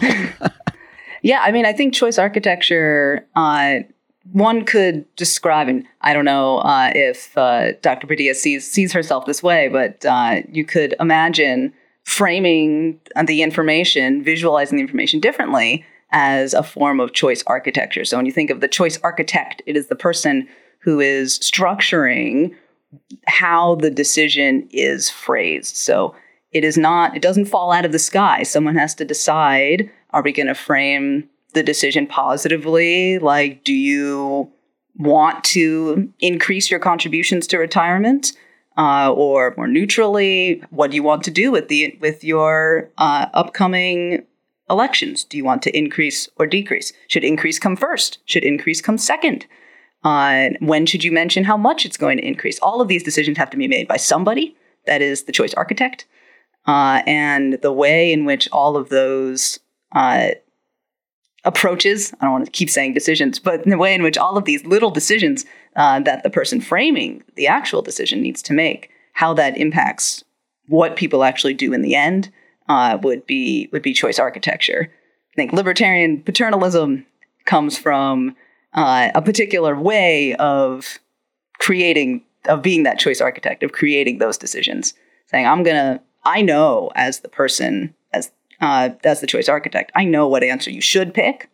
yeah, 1.22 1.40
I 1.40 1.52
mean, 1.52 1.64
I 1.64 1.72
think 1.72 1.94
choice 1.94 2.18
architecture. 2.18 3.26
Uh, 3.34 3.80
one 4.32 4.64
could 4.64 5.04
describe, 5.16 5.68
and 5.68 5.86
I 6.00 6.12
don't 6.12 6.24
know 6.24 6.58
uh, 6.58 6.92
if 6.94 7.36
uh, 7.36 7.72
Dr. 7.82 8.06
Padilla 8.06 8.34
sees 8.34 8.70
sees 8.70 8.92
herself 8.92 9.26
this 9.26 9.42
way, 9.42 9.68
but 9.68 10.04
uh, 10.04 10.42
you 10.50 10.64
could 10.64 10.94
imagine 11.00 11.72
framing 12.04 13.00
the 13.24 13.42
information, 13.42 14.22
visualizing 14.22 14.76
the 14.76 14.82
information 14.82 15.20
differently 15.20 15.84
as 16.12 16.54
a 16.54 16.62
form 16.62 17.00
of 17.00 17.12
choice 17.12 17.44
architecture. 17.46 18.04
So 18.04 18.16
when 18.16 18.26
you 18.26 18.32
think 18.32 18.50
of 18.50 18.60
the 18.60 18.68
choice 18.68 18.98
architect, 19.02 19.62
it 19.66 19.76
is 19.76 19.88
the 19.88 19.96
person 19.96 20.48
who 20.80 21.00
is 21.00 21.38
structuring 21.38 22.54
how 23.26 23.76
the 23.76 23.90
decision 23.90 24.66
is 24.72 25.10
phrased. 25.10 25.76
So 25.76 26.14
it 26.52 26.64
is 26.64 26.76
not, 26.76 27.14
it 27.14 27.22
doesn't 27.22 27.44
fall 27.44 27.70
out 27.70 27.84
of 27.84 27.92
the 27.92 27.98
sky. 27.98 28.42
Someone 28.42 28.76
has 28.76 28.94
to 28.96 29.04
decide: 29.04 29.90
Are 30.10 30.22
we 30.22 30.32
going 30.32 30.48
to 30.48 30.54
frame 30.54 31.28
the 31.50 31.62
decision 31.62 32.06
positively? 32.06 33.18
Like, 33.18 33.64
do 33.64 33.72
you 33.72 34.50
want 34.96 35.44
to 35.44 36.12
increase 36.20 36.70
your 36.70 36.80
contributions 36.80 37.46
to 37.48 37.58
retirement? 37.58 38.32
Uh, 38.76 39.12
or 39.12 39.52
more 39.56 39.66
neutrally, 39.66 40.62
what 40.70 40.90
do 40.90 40.96
you 40.96 41.02
want 41.02 41.24
to 41.24 41.30
do 41.30 41.50
with 41.50 41.68
the 41.68 41.98
with 42.00 42.22
your 42.24 42.88
uh, 42.98 43.26
upcoming 43.34 44.24
elections? 44.70 45.24
Do 45.24 45.36
you 45.36 45.44
want 45.44 45.62
to 45.62 45.76
increase 45.76 46.28
or 46.36 46.46
decrease? 46.46 46.92
Should 47.08 47.24
increase 47.24 47.58
come 47.58 47.76
first? 47.76 48.18
Should 48.24 48.44
increase 48.44 48.80
come 48.80 48.96
second? 48.96 49.46
Uh, 50.02 50.50
when 50.60 50.86
should 50.86 51.04
you 51.04 51.12
mention 51.12 51.44
how 51.44 51.56
much 51.56 51.84
it's 51.84 51.98
going 51.98 52.16
to 52.18 52.26
increase? 52.26 52.58
All 52.60 52.80
of 52.80 52.88
these 52.88 53.02
decisions 53.02 53.36
have 53.36 53.50
to 53.50 53.56
be 53.56 53.68
made 53.68 53.86
by 53.86 53.96
somebody. 53.96 54.56
That 54.86 55.02
is 55.02 55.24
the 55.24 55.32
choice 55.32 55.52
architect, 55.54 56.06
uh, 56.66 57.02
and 57.06 57.54
the 57.60 57.72
way 57.72 58.10
in 58.12 58.24
which 58.24 58.48
all 58.50 58.76
of 58.76 58.88
those 58.88 59.58
uh, 59.92 60.28
approaches. 61.44 62.12
I 62.20 62.24
don't 62.24 62.32
want 62.32 62.44
to 62.46 62.50
keep 62.50 62.70
saying 62.70 62.94
decisions, 62.94 63.38
but 63.38 63.64
the 63.64 63.78
way 63.78 63.94
in 63.94 64.02
which 64.02 64.18
all 64.18 64.36
of 64.36 64.44
these 64.44 64.64
little 64.64 64.90
decisions 64.90 65.44
uh, 65.76 66.00
that 66.00 66.22
the 66.22 66.30
person 66.30 66.60
framing 66.60 67.22
the 67.36 67.46
actual 67.46 67.82
decision 67.82 68.20
needs 68.20 68.42
to 68.42 68.52
make, 68.52 68.90
how 69.12 69.32
that 69.34 69.56
impacts 69.56 70.24
what 70.68 70.96
people 70.96 71.24
actually 71.24 71.54
do 71.54 71.72
in 71.72 71.82
the 71.82 71.94
end, 71.94 72.30
uh, 72.68 72.98
would 73.02 73.26
be 73.26 73.68
would 73.72 73.82
be 73.82 73.92
choice 73.92 74.18
architecture. 74.18 74.90
I 75.32 75.34
think 75.34 75.52
libertarian 75.52 76.22
paternalism 76.22 77.06
comes 77.46 77.76
from 77.76 78.36
uh, 78.74 79.10
a 79.14 79.22
particular 79.22 79.76
way 79.76 80.34
of 80.36 80.98
creating 81.58 82.22
of 82.46 82.62
being 82.62 82.84
that 82.84 82.98
choice 82.98 83.20
architect 83.20 83.62
of 83.62 83.72
creating 83.72 84.18
those 84.18 84.38
decisions 84.38 84.94
saying 85.26 85.46
i'm 85.46 85.62
gonna 85.62 86.00
i 86.24 86.40
know 86.40 86.90
as 86.94 87.20
the 87.20 87.28
person 87.28 87.94
uh, 88.60 88.90
as 89.04 89.20
the 89.20 89.26
choice 89.26 89.48
architect. 89.48 89.92
I 89.94 90.04
know 90.04 90.28
what 90.28 90.42
answer 90.42 90.70
you 90.70 90.80
should 90.80 91.14
pick. 91.14 91.50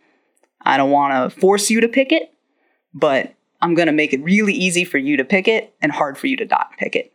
I 0.62 0.76
don't 0.76 0.90
want 0.90 1.32
to 1.32 1.40
force 1.40 1.70
you 1.70 1.80
to 1.80 1.88
pick 1.88 2.12
it, 2.12 2.32
but 2.92 3.34
I'm 3.60 3.75
going 3.75 3.86
to 3.86 3.92
make 3.92 4.12
it 4.12 4.22
really 4.22 4.52
easy 4.52 4.84
for 4.84 4.98
you 4.98 5.16
to 5.16 5.25
pick 5.25 5.48
it 5.48 5.75
and 5.80 5.92
hard 5.92 6.18
for 6.18 6.26
you 6.26 6.36
to 6.38 6.44
not 6.46 6.76
pick 6.78 6.96
it. 6.96 7.12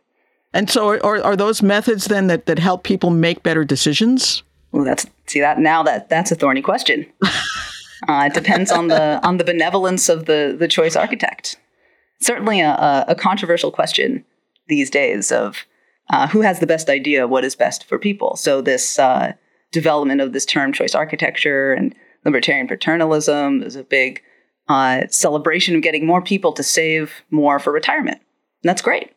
And 0.54 0.68
so, 0.68 0.98
are, 1.00 1.22
are 1.22 1.36
those 1.36 1.62
methods 1.62 2.06
then 2.06 2.26
that, 2.26 2.46
that 2.46 2.58
help 2.58 2.82
people 2.82 3.10
make 3.10 3.42
better 3.42 3.64
decisions? 3.64 4.42
Well, 4.70 4.84
that's 4.84 5.06
see 5.26 5.40
that 5.40 5.58
now 5.58 5.82
that 5.82 6.08
that's 6.08 6.32
a 6.32 6.34
thorny 6.34 6.62
question. 6.62 7.06
uh, 8.08 8.24
it 8.26 8.34
depends 8.34 8.70
on 8.70 8.88
the 8.88 9.24
on 9.26 9.36
the 9.36 9.44
benevolence 9.44 10.08
of 10.08 10.26
the 10.26 10.54
the 10.58 10.68
choice 10.68 10.96
architect. 10.96 11.56
Certainly, 12.20 12.60
a, 12.60 13.04
a 13.08 13.14
controversial 13.14 13.70
question 13.70 14.24
these 14.68 14.90
days 14.90 15.32
of 15.32 15.66
uh, 16.10 16.28
who 16.28 16.40
has 16.40 16.60
the 16.60 16.66
best 16.66 16.88
idea 16.88 17.24
of 17.24 17.30
what 17.30 17.44
is 17.44 17.56
best 17.56 17.84
for 17.84 17.98
people. 17.98 18.36
So 18.36 18.60
this 18.60 18.98
uh, 18.98 19.32
development 19.72 20.20
of 20.20 20.32
this 20.32 20.46
term 20.46 20.72
choice 20.72 20.94
architecture 20.94 21.72
and 21.72 21.94
libertarian 22.24 22.68
paternalism. 22.68 23.60
There's 23.60 23.76
a 23.76 23.84
big 23.84 24.22
uh, 24.68 25.06
celebration 25.08 25.74
of 25.74 25.82
getting 25.82 26.06
more 26.06 26.22
people 26.22 26.52
to 26.52 26.62
save 26.62 27.22
more 27.30 27.58
for 27.58 27.72
retirement. 27.72 28.18
And 28.62 28.68
that's 28.68 28.82
great 28.82 29.12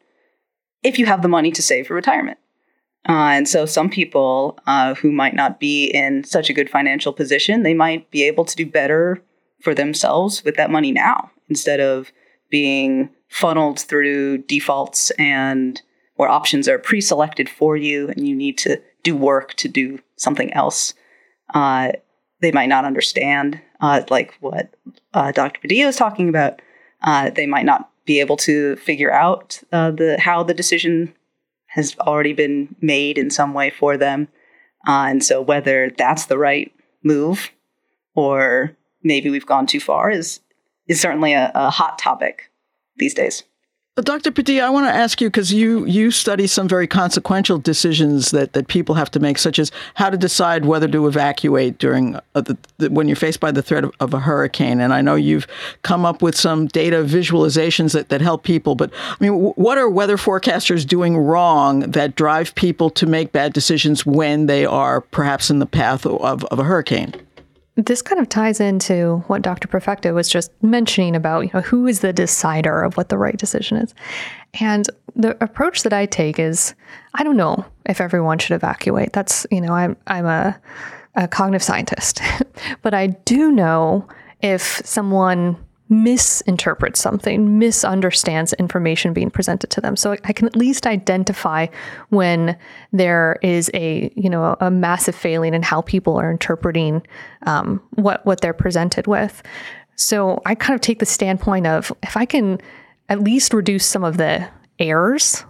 if 0.84 1.00
you 1.00 1.06
have 1.08 1.22
the 1.22 1.28
money 1.28 1.52
to 1.52 1.62
save 1.62 1.88
for 1.88 1.96
retirement. 1.96 2.38
Uh, 3.08 3.34
and 3.34 3.48
so 3.48 3.66
some 3.66 3.90
people 3.90 4.58
uh, 4.66 4.96
who 4.96 5.12
might 5.12 5.36
not 5.36 5.60
be 5.60 5.86
in 5.86 6.24
such 6.24 6.50
a 6.50 6.54
good 6.54 6.70
financial 6.70 7.14
position, 7.14 7.64
they 7.64 7.74
might 7.74 8.10
be 8.12 8.24
able 8.24 8.46
to 8.46 8.56
do 8.56 8.66
better 8.66 9.22
for 9.62 9.74
themselves 9.76 10.44
with 10.44 10.56
that 10.56 10.72
money 10.72 10.92
now 10.92 11.32
instead 11.50 11.80
of 11.80 12.12
being 12.50 13.10
funneled 13.30 13.80
through 13.80 14.40
defaults 14.40 15.12
and 15.12 15.82
where 16.16 16.30
options 16.30 16.68
are 16.68 16.80
pre-selected 16.80 17.50
for 17.50 17.76
you 17.76 18.08
and 18.10 18.28
you 18.28 18.36
need 18.36 18.58
to 18.58 18.82
do 19.04 19.16
work 19.16 19.54
to 19.56 19.68
do 19.68 20.00
something 20.18 20.54
else. 20.54 20.94
Uh, 21.54 21.92
they 22.42 22.52
might 22.52 22.70
not 22.70 22.86
understand, 22.86 23.60
uh, 23.82 24.04
like 24.10 24.34
what 24.40 24.74
uh, 25.14 25.32
Dr. 25.32 25.60
Padilla 25.60 25.90
is 25.90 25.96
talking 25.96 26.30
about. 26.30 26.62
Uh, 27.02 27.30
they 27.30 27.46
might 27.46 27.66
not 27.66 27.92
be 28.06 28.20
able 28.20 28.38
to 28.38 28.76
figure 28.78 29.12
out 29.12 29.62
uh, 29.72 29.92
the 29.92 30.18
how 30.20 30.44
the 30.44 30.54
decision 30.54 31.14
has 31.68 31.96
already 32.00 32.34
been 32.34 32.76
made 32.82 33.18
in 33.18 33.30
some 33.30 33.54
way 33.54 33.70
for 33.70 33.98
them, 33.98 34.28
uh, 34.88 35.08
and 35.10 35.24
so 35.24 35.42
whether 35.42 35.92
that's 35.98 36.26
the 36.26 36.38
right 36.38 36.72
move 37.04 37.52
or 38.16 38.76
maybe 39.04 39.30
we've 39.30 39.46
gone 39.46 39.68
too 39.68 39.80
far 39.80 40.10
is 40.10 40.40
is 40.88 41.00
certainly 41.00 41.34
a, 41.34 41.52
a 41.54 41.70
hot 41.70 42.00
topic 42.00 42.52
these 42.98 43.14
days. 43.14 43.44
Dr. 44.04 44.30
Padilla, 44.30 44.68
I 44.68 44.70
want 44.72 44.88
to 44.88 44.94
ask 44.94 45.22
you 45.22 45.30
because 45.30 45.54
you 45.54 45.86
you 45.86 46.12
study 46.12 46.48
some 46.48 46.68
very 46.68 46.86
consequential 46.86 47.58
decisions 47.58 48.32
that, 48.32 48.52
that 48.52 48.68
people 48.68 48.96
have 48.96 49.10
to 49.12 49.22
make, 49.22 49.38
such 49.38 49.58
as 49.58 49.72
how 49.94 50.10
to 50.10 50.18
decide 50.18 50.66
whether 50.66 50.86
to 50.90 51.08
evacuate 51.08 51.78
during 51.78 52.18
uh, 52.18 52.42
the, 52.42 52.58
the, 52.78 52.90
when 52.90 53.08
you're 53.08 53.16
faced 53.16 53.40
by 53.40 53.54
the 53.54 53.62
threat 53.62 53.86
of, 53.86 53.94
of, 54.02 54.14
a 54.14 54.20
hurricane. 54.20 54.82
And 54.82 54.94
I 54.94 55.00
know 55.00 55.16
you've 55.16 55.48
come 55.84 56.06
up 56.06 56.22
with 56.22 56.36
some 56.36 56.68
data 56.68 57.06
visualizations 57.06 57.94
that, 57.94 58.10
that 58.10 58.20
help 58.20 58.44
people. 58.44 58.76
But 58.76 58.92
I 58.94 59.16
mean, 59.22 59.32
w- 59.32 59.54
what 59.54 59.78
are 59.78 59.90
weather 59.90 60.18
forecasters 60.18 60.86
doing 60.86 61.16
wrong 61.16 61.80
that 61.92 62.16
drive 62.16 62.54
people 62.56 62.90
to 62.90 63.06
make 63.06 63.32
bad 63.32 63.54
decisions 63.54 64.06
when 64.06 64.48
they 64.48 64.66
are 64.66 65.00
perhaps 65.00 65.50
in 65.50 65.60
the 65.60 65.66
path 65.66 66.06
of, 66.06 66.44
of 66.44 66.60
a 66.60 66.66
hurricane? 66.66 67.25
This 67.76 68.02
kind 68.02 68.22
of 68.22 68.30
ties 68.30 68.62
into 68.62 69.18
what 69.28 69.42
Dr. 69.42 69.68
Perfecto 69.68 70.14
was 70.14 70.30
just 70.30 70.52
mentioning 70.62 71.16
about, 71.16 71.42
you 71.42 71.52
know, 71.54 71.62
who 71.62 71.88
is 71.88 72.00
the 72.00 72.14
decider 72.14 72.84
of 72.84 72.96
what 72.96 73.10
the 73.10 73.18
right 73.18 73.36
decision 73.36 73.78
is. 73.78 73.94
And 74.62 74.90
the 75.16 75.42
approach 75.44 75.84
that 75.84 75.92
I 75.92 76.06
take 76.06 76.40
is 76.40 76.74
I 77.16 77.24
don't 77.24 77.38
know 77.38 77.66
if 77.86 78.00
everyone 78.00 78.40
should 78.40 78.56
evacuate. 78.56 79.12
That's, 79.14 79.46
you 79.52 79.60
know, 79.60 79.74
I'm 79.74 79.98
I'm 80.08 80.26
a, 80.26 80.60
a 81.16 81.28
cognitive 81.28 81.64
scientist. 81.64 82.22
but 82.82 82.94
I 82.94 83.08
do 83.08 83.52
know 83.52 84.08
if 84.42 84.82
someone 84.86 85.58
misinterprets 85.90 87.00
something, 87.00 87.60
misunderstands 87.60 88.54
information 88.54 89.14
being 89.14 89.30
presented 89.30 89.70
to 89.70 89.82
them. 89.82 89.96
So 89.96 90.14
I 90.24 90.34
can 90.34 90.48
at 90.48 90.56
least 90.56 90.88
identify 90.88 91.68
when 92.10 92.58
there 92.92 93.38
is 93.42 93.70
a 93.74 94.12
you 94.16 94.30
know 94.30 94.56
a 94.60 94.72
massive 94.72 95.16
failing 95.16 95.54
in 95.54 95.62
how 95.62 95.82
people 95.82 96.18
are 96.18 96.32
interpreting 96.32 97.06
um, 97.44 97.82
what 97.92 98.26
what 98.26 98.42
they're 98.42 98.54
presented 98.54 99.08
with. 99.08 99.44
So 99.96 100.42
I 100.46 100.56
kind 100.56 100.76
of 100.76 100.82
take 100.82 101.00
the 101.00 101.06
standpoint 101.06 101.68
of 101.68 101.92
if 102.04 102.18
I 102.18 102.26
can 102.26 102.60
at 103.10 103.22
least 103.22 103.54
reduce 103.54 103.86
some 103.86 104.04
of 104.04 104.18
the 104.18 104.48
errors 104.80 105.46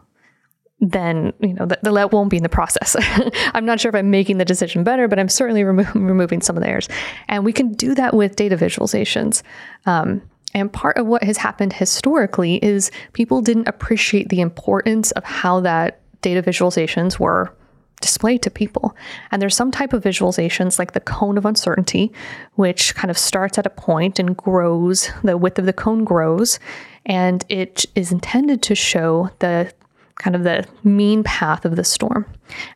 then 0.80 1.32
you 1.40 1.54
know 1.54 1.66
the, 1.66 1.80
the 1.82 2.10
won't 2.12 2.30
be 2.30 2.38
in 2.38 2.44
the 2.44 2.50
process. 2.50 2.96
I'm 3.54 3.66
not 3.66 3.80
sure 3.80 3.90
if 3.90 3.96
I'm 3.96 4.12
making 4.12 4.38
the 4.38 4.46
decision 4.46 4.84
better, 4.84 5.08
but 5.08 5.20
I'm 5.20 5.30
certainly 5.30 5.64
remo- 5.64 5.92
removing 5.96 6.42
some 6.42 6.58
of 6.58 6.64
the 6.64 6.70
errors. 6.70 6.90
And 7.28 7.46
we 7.46 7.54
can 7.54 7.74
do 7.74 7.96
that 7.96 8.14
with 8.14 8.36
data 8.36 8.58
visualizations. 8.58 9.42
Um, 9.86 10.22
and 10.54 10.72
part 10.72 10.98
of 10.98 11.06
what 11.06 11.24
has 11.24 11.38
happened 11.38 11.74
historically 11.74 12.64
is 12.64 12.92
people 13.14 13.42
didn't 13.42 13.68
appreciate 13.68 14.30
the 14.30 14.42
importance 14.42 15.12
of 15.12 15.24
how 15.24 15.60
that 15.62 16.00
data 16.22 16.42
visualizations 16.42 17.20
were 17.20 17.54
displayed 18.02 18.42
to 18.44 18.52
people. 18.52 18.96
And 19.32 19.42
there's 19.42 19.56
some 19.56 19.72
type 19.72 19.94
of 19.94 20.04
visualizations 20.04 20.78
like 20.80 20.94
the 20.94 21.00
cone 21.00 21.38
of 21.38 21.46
uncertainty, 21.46 22.12
which 22.54 22.96
kind 22.96 23.10
of 23.10 23.18
starts 23.18 23.58
at 23.58 23.66
a 23.66 23.70
point 23.70 24.20
and 24.20 24.36
grows, 24.36 25.10
the 25.24 25.38
width 25.38 25.60
of 25.60 25.66
the 25.66 25.74
cone 25.74 26.04
grows, 26.04 26.60
and 27.06 27.44
it 27.50 27.86
is 27.96 28.12
intended 28.12 28.62
to 28.64 28.76
show 28.76 29.30
the 29.40 29.72
kind 30.16 30.36
of 30.36 30.44
the 30.44 30.66
mean 30.84 31.24
path 31.24 31.66
of 31.66 31.76
the 31.76 31.84
storm. 31.84 32.26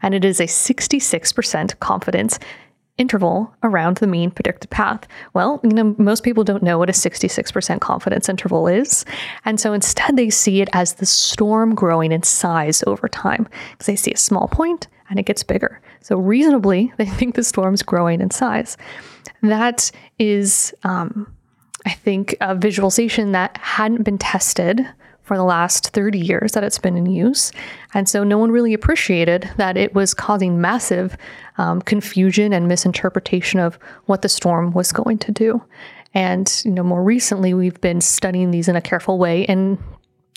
And 0.02 0.14
it 0.14 0.26
is 0.26 0.40
a 0.40 0.46
66% 0.46 1.80
confidence 1.80 2.40
interval 3.00 3.52
around 3.64 3.98
the 3.98 4.08
mean 4.08 4.30
predicted 4.30 4.70
path. 4.70 5.08
Well, 5.34 5.60
you 5.64 5.70
know, 5.70 5.96
most 5.98 6.24
people 6.24 6.44
don't 6.44 6.62
know 6.62 6.78
what 6.78 6.90
a 6.90 6.94
66% 6.94 7.80
confidence 7.80 8.30
interval 8.30 8.68
is. 8.68 9.06
And 9.46 9.60
so 9.60 9.74
instead 9.74 10.18
they 10.18 10.30
see 10.30 10.62
it 10.62 10.70
as 10.74 10.94
the 10.94 11.06
storm 11.06 11.74
growing 11.74 12.12
in 12.12 12.24
size 12.24 12.84
over 12.86 13.08
time 13.08 13.48
because 13.72 13.88
they 13.88 13.96
see 13.96 14.12
a 14.12 14.18
small 14.18 14.50
point 14.50 14.88
and 15.10 15.18
it 15.18 15.26
gets 15.26 15.44
bigger. 15.44 15.82
So 16.02 16.18
reasonably, 16.18 16.94
they 16.98 17.06
think 17.06 17.36
the 17.36 17.44
storm's 17.44 17.82
growing 17.82 18.22
in 18.22 18.32
size. 18.32 18.78
That 19.42 19.90
is, 20.20 20.74
um, 20.84 21.34
I 21.86 21.92
think, 21.92 22.36
a 22.42 22.54
visualization 22.54 23.32
that 23.32 23.58
hadn't 23.58 24.04
been 24.04 24.18
tested 24.18 24.86
for 25.30 25.38
the 25.38 25.44
last 25.44 25.90
30 25.90 26.18
years 26.18 26.54
that 26.54 26.64
it's 26.64 26.80
been 26.80 26.98
in 26.98 27.06
use. 27.06 27.52
And 27.94 28.10
so 28.10 28.24
no 28.24 28.40
one 28.40 28.50
really 28.50 28.74
appreciated 28.74 29.48
that 29.58 29.78
it 29.78 29.94
was 29.94 30.16
causing 30.16 30.60
massive 30.60 31.16
um, 31.60 31.84
confusion 31.84 32.52
and 32.52 32.68
misinterpretation 32.68 33.60
of 33.60 33.78
what 34.08 34.24
the 34.24 34.28
storm 34.28 34.72
was 34.72 34.92
going 34.92 35.20
to 35.20 35.32
do. 35.32 35.64
And 36.16 36.52
you 36.66 36.72
know, 36.72 36.82
more 36.82 37.04
recently, 37.04 37.54
we've 37.54 37.80
been 37.80 38.02
studying 38.02 38.50
these 38.50 38.68
in 38.68 38.76
a 38.76 38.82
careful 38.82 39.20
way 39.20 39.46
and 39.46 39.78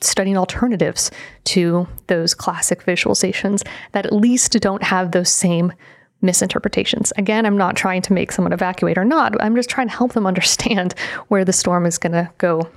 studying 0.02 0.36
alternatives 0.36 1.10
to 1.44 1.88
those 2.08 2.34
classic 2.34 2.84
visualizations 2.84 3.66
that 3.92 4.04
at 4.04 4.12
least 4.12 4.52
don't 4.60 4.82
have 4.82 5.12
those 5.12 5.30
same 5.30 5.72
misinterpretations. 6.20 7.14
Again, 7.16 7.46
I'm 7.46 7.56
not 7.56 7.76
trying 7.76 8.02
to 8.02 8.12
make 8.12 8.30
someone 8.30 8.52
evacuate 8.52 8.98
or 8.98 9.06
not. 9.06 9.42
I'm 9.42 9.56
just 9.56 9.70
trying 9.70 9.88
to 9.88 9.96
help 9.96 10.12
them 10.12 10.26
understand 10.32 10.94
where 11.28 11.46
the 11.46 11.52
storm 11.54 11.86
is 11.86 11.96
going 11.96 12.12
to 12.12 12.30
go 12.36 12.68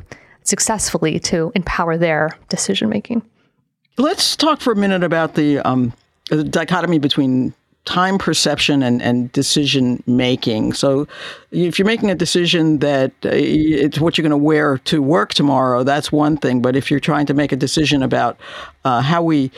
successfully 0.45 1.19
to 1.19 1.51
empower 1.55 1.97
their 1.97 2.29
decision 2.49 2.89
making. 2.89 3.21
Let's 3.97 4.35
talk 4.35 4.61
for 4.61 4.73
a 4.73 4.75
minute 4.75 5.03
about 5.03 5.35
the, 5.35 5.59
um, 5.59 5.93
the 6.29 6.43
dichotomy 6.43 6.99
between 6.99 7.53
time 7.85 8.17
perception 8.17 8.83
and, 8.83 9.01
and 9.01 9.31
decision 9.31 10.03
making. 10.07 10.73
So, 10.73 11.07
if 11.51 11.79
you're 11.79 11.85
making 11.85 12.09
a 12.09 12.15
decision 12.15 12.79
that 12.79 13.11
uh, 13.23 13.29
it's 13.31 13.99
what 13.99 14.17
you're 14.17 14.23
going 14.23 14.31
to 14.31 14.37
wear 14.37 14.79
to 14.79 15.01
work 15.01 15.33
tomorrow, 15.33 15.83
that's 15.83 16.11
one 16.11 16.35
thing. 16.35 16.61
But 16.61 16.75
if 16.75 16.91
you're 16.91 16.99
trying 16.99 17.27
to 17.27 17.33
make 17.33 17.51
a 17.51 17.55
decision 17.55 18.03
about 18.03 18.37
uh, 18.83 19.01
how 19.01 19.21
we 19.21 19.51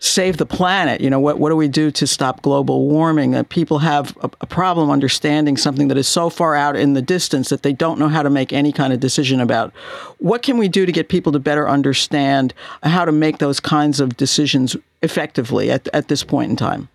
save 0.00 0.38
the 0.38 0.46
planet. 0.46 1.00
You 1.00 1.10
know, 1.10 1.20
what, 1.20 1.38
what 1.38 1.50
do 1.50 1.56
we 1.56 1.68
do 1.68 1.90
to 1.92 2.06
stop 2.06 2.42
global 2.42 2.88
warming? 2.88 3.34
Uh, 3.34 3.44
people 3.44 3.78
have 3.80 4.16
a, 4.22 4.30
a, 4.40 4.46
problem 4.46 4.90
understanding 4.90 5.58
something 5.58 5.88
that 5.88 5.98
is 5.98 6.08
so 6.08 6.30
far 6.30 6.56
out 6.56 6.74
in 6.74 6.94
the 6.94 7.02
distance 7.02 7.50
that 7.50 7.62
they 7.62 7.74
don't 7.74 7.98
know 7.98 8.08
how 8.08 8.22
to 8.22 8.30
make 8.30 8.52
any 8.52 8.72
kind 8.72 8.94
of 8.94 8.98
decision 8.98 9.40
about. 9.40 9.72
What 10.18 10.42
can 10.42 10.56
we 10.56 10.68
do 10.68 10.86
to 10.86 10.92
get 10.92 11.10
people 11.10 11.32
to 11.32 11.38
better 11.38 11.68
understand 11.68 12.54
how 12.82 13.04
to 13.04 13.12
make 13.12 13.38
those 13.38 13.60
kinds 13.60 14.00
of 14.00 14.16
decisions 14.16 14.74
effectively 15.02 15.70
at, 15.70 15.86
at 15.92 16.08
this 16.08 16.24
point 16.24 16.50
in 16.50 16.56
time? 16.56 16.88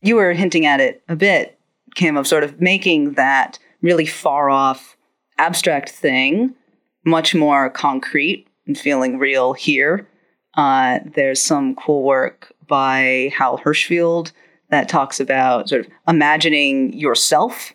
You 0.00 0.16
were 0.16 0.32
hinting 0.32 0.64
at 0.64 0.80
it 0.80 1.02
a 1.08 1.16
bit, 1.16 1.58
Kim, 1.94 2.16
of 2.16 2.26
sort 2.26 2.42
of 2.42 2.58
making 2.58 3.12
that 3.12 3.58
really 3.82 4.06
far 4.06 4.48
off 4.48 4.96
abstract 5.36 5.90
thing 5.90 6.54
much 7.04 7.34
more 7.34 7.68
concrete 7.68 8.46
and 8.66 8.78
feeling 8.78 9.18
real 9.18 9.52
here 9.52 10.06
uh, 10.60 11.00
there's 11.14 11.40
some 11.40 11.74
cool 11.74 12.02
work 12.02 12.52
by 12.68 13.32
Hal 13.34 13.56
Hershfield 13.56 14.30
that 14.68 14.90
talks 14.90 15.18
about 15.18 15.70
sort 15.70 15.86
of 15.86 15.92
imagining 16.06 16.92
yourself 16.92 17.72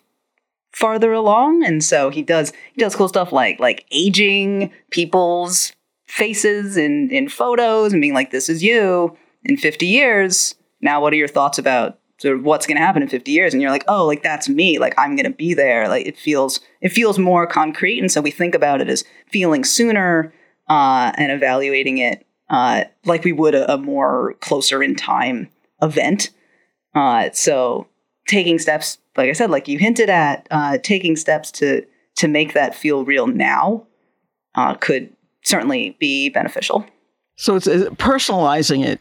farther 0.70 1.12
along, 1.12 1.64
and 1.64 1.82
so 1.82 2.10
he 2.10 2.22
does 2.22 2.52
he 2.74 2.80
does 2.80 2.94
cool 2.94 3.08
stuff 3.08 3.32
like 3.32 3.58
like 3.58 3.86
aging 3.90 4.70
people's 4.90 5.72
faces 6.06 6.76
in 6.76 7.10
in 7.10 7.28
photos 7.28 7.92
and 7.92 8.00
being 8.00 8.14
like, 8.14 8.30
"This 8.30 8.48
is 8.48 8.62
you 8.62 9.16
in 9.42 9.56
50 9.56 9.84
years." 9.84 10.54
Now, 10.80 11.00
what 11.00 11.12
are 11.12 11.16
your 11.16 11.26
thoughts 11.26 11.58
about 11.58 11.98
sort 12.18 12.36
of 12.36 12.44
what's 12.44 12.68
going 12.68 12.76
to 12.76 12.84
happen 12.84 13.02
in 13.02 13.08
50 13.08 13.32
years? 13.32 13.52
And 13.52 13.60
you're 13.60 13.72
like, 13.72 13.84
"Oh, 13.88 14.06
like 14.06 14.22
that's 14.22 14.48
me. 14.48 14.78
Like 14.78 14.94
I'm 14.96 15.16
going 15.16 15.28
to 15.28 15.36
be 15.36 15.54
there." 15.54 15.88
Like 15.88 16.06
it 16.06 16.16
feels 16.16 16.60
it 16.80 16.90
feels 16.90 17.18
more 17.18 17.48
concrete, 17.48 17.98
and 17.98 18.12
so 18.12 18.20
we 18.20 18.30
think 18.30 18.54
about 18.54 18.80
it 18.80 18.88
as 18.88 19.02
feeling 19.28 19.64
sooner 19.64 20.32
uh, 20.68 21.10
and 21.18 21.32
evaluating 21.32 21.98
it 21.98 22.22
uh, 22.48 22.84
like 23.04 23.24
we 23.24 23.32
would 23.32 23.54
a, 23.54 23.72
a, 23.72 23.78
more 23.78 24.34
closer 24.40 24.82
in 24.82 24.94
time 24.94 25.48
event. 25.82 26.30
Uh, 26.94 27.30
so 27.32 27.86
taking 28.28 28.58
steps, 28.58 28.98
like 29.16 29.28
I 29.28 29.32
said, 29.32 29.50
like 29.50 29.68
you 29.68 29.78
hinted 29.78 30.08
at, 30.08 30.46
uh, 30.50 30.78
taking 30.82 31.16
steps 31.16 31.50
to 31.52 31.84
to 32.16 32.28
make 32.28 32.54
that 32.54 32.74
feel 32.74 33.04
real 33.04 33.26
now 33.26 33.86
uh, 34.54 34.74
could 34.74 35.12
certainly 35.42 35.96
be 36.00 36.30
beneficial. 36.30 36.86
So 37.36 37.56
it's, 37.56 37.66
it's, 37.66 37.90
personalizing 37.96 38.84
it. 38.84 39.00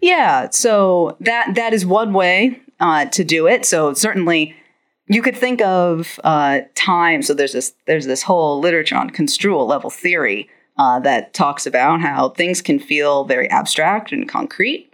Yeah. 0.00 0.48
So 0.50 1.16
that 1.20 1.54
that 1.54 1.72
is 1.74 1.84
one 1.84 2.12
way 2.12 2.60
uh, 2.80 3.06
to 3.06 3.24
do 3.24 3.46
it. 3.46 3.66
So 3.66 3.92
certainly 3.92 4.54
you 5.08 5.20
could 5.20 5.36
think 5.36 5.60
of 5.62 6.18
uh, 6.24 6.60
time. 6.74 7.22
So 7.22 7.34
there's 7.34 7.52
this 7.52 7.74
there's 7.86 8.06
this 8.06 8.22
whole 8.22 8.60
literature 8.60 8.96
on 8.96 9.10
construal 9.10 9.66
level 9.66 9.90
theory 9.90 10.48
uh, 10.76 11.00
that 11.00 11.34
talks 11.34 11.66
about 11.66 12.00
how 12.00 12.30
things 12.30 12.60
can 12.60 12.78
feel 12.78 13.24
very 13.24 13.48
abstract 13.50 14.12
and 14.12 14.28
concrete. 14.28 14.90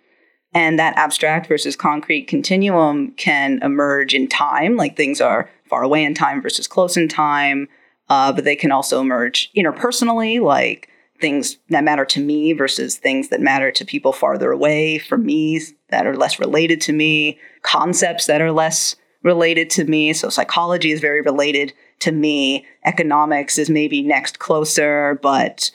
And 0.53 0.79
that 0.79 0.97
abstract 0.97 1.47
versus 1.47 1.77
concrete 1.77 2.27
continuum 2.27 3.13
can 3.13 3.61
emerge 3.63 4.15
in 4.15 4.27
time, 4.29 4.77
like 4.77 4.97
things 4.97 5.21
are 5.21 5.49
far 5.69 5.83
away 5.83 6.03
in 6.03 6.15
time 6.15 6.43
versus 6.43 6.67
close 6.67 6.97
in 6.97 7.09
time. 7.09 7.69
Uh, 8.09 8.33
but 8.33 8.45
they 8.45 8.57
can 8.57 8.73
also 8.73 9.01
emerge 9.01 9.53
interpersonally, 9.57 10.41
like 10.43 10.89
things 11.21 11.59
that 11.69 11.85
matter 11.85 12.05
to 12.05 12.21
me 12.21 12.53
versus 12.53 12.97
things 12.97 13.29
that 13.29 13.41
matter 13.41 13.71
to 13.71 13.85
people 13.85 14.13
farther 14.13 14.51
away 14.51 14.99
from 14.99 15.25
me 15.25 15.61
that 15.91 16.07
are 16.07 16.17
less 16.17 16.41
related 16.41 16.81
to 16.81 16.93
me, 16.93 17.39
concepts 17.63 18.27
that 18.27 18.41
are 18.41 18.51
less 18.51 18.97
related 19.23 19.71
to 19.71 19.85
me. 19.85 20.13
So 20.13 20.29
psychology 20.29 20.91
is 20.91 21.01
very 21.01 21.21
related 21.21 21.73
to 22.01 22.13
me. 22.13 22.67
Economics 22.85 23.59
is 23.59 23.71
maybe 23.71 24.03
next 24.03 24.39
closer, 24.39 25.19
but 25.23 25.71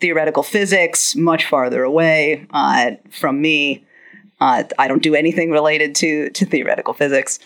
theoretical 0.00 0.42
physics 0.42 1.14
much 1.16 1.46
farther 1.46 1.82
away 1.82 2.46
uh, 2.50 2.92
from 3.10 3.40
me. 3.40 3.84
Uh, 4.40 4.64
I 4.78 4.88
don't 4.88 5.02
do 5.02 5.14
anything 5.14 5.50
related 5.50 5.94
to 5.96 6.30
to 6.30 6.44
theoretical 6.44 6.92
physics. 6.92 7.38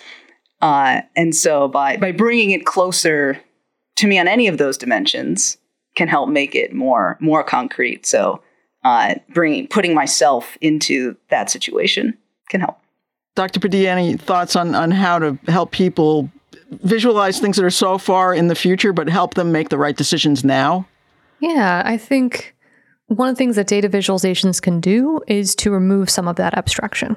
Uh, 0.61 1.03
and 1.15 1.35
so 1.35 1.69
by 1.69 1.97
by 1.97 2.13
bringing 2.13 2.51
it 2.51 2.67
closer 2.67 3.41
to 3.97 4.07
me 4.07 4.19
on 4.19 4.27
any 4.27 4.49
of 4.49 4.59
those 4.59 4.77
dimensions 4.77 5.59
can 5.95 6.09
help 6.09 6.29
make 6.29 6.55
it 6.55 6.73
more 6.73 7.17
more 7.21 7.45
concrete. 7.45 8.07
So 8.07 8.43
uh, 8.85 9.15
bringing 9.29 9.69
putting 9.69 9.95
myself 9.95 10.57
into 10.61 11.17
that 11.29 11.51
situation 11.51 12.17
can 12.49 12.61
help. 12.61 12.79
Dr. 13.37 13.61
Padilla, 13.61 13.91
any 13.91 14.17
thoughts 14.17 14.57
on, 14.57 14.75
on 14.75 14.91
how 14.91 15.19
to 15.19 15.39
help 15.47 15.71
people 15.71 16.31
visualize 16.71 17.39
things 17.39 17.57
that 17.57 17.65
are 17.65 17.71
so 17.71 17.99
far 17.99 18.35
in 18.35 18.49
the 18.49 18.55
future, 18.55 18.93
but 18.93 19.09
help 19.09 19.35
them 19.35 19.53
make 19.53 19.69
the 19.69 19.79
right 19.79 19.97
decisions 19.97 20.45
now? 20.45 20.87
Yeah, 21.41 21.83
I 21.85 21.97
think 21.97 22.55
one 23.07 23.29
of 23.29 23.35
the 23.35 23.39
things 23.39 23.57
that 23.57 23.67
data 23.67 23.89
visualizations 23.89 24.63
can 24.63 24.81
do 24.81 25.21
is 25.27 25.55
to 25.57 25.71
remove 25.71 26.09
some 26.09 26.29
of 26.29 26.37
that 26.37 26.55
abstraction. 26.55 27.17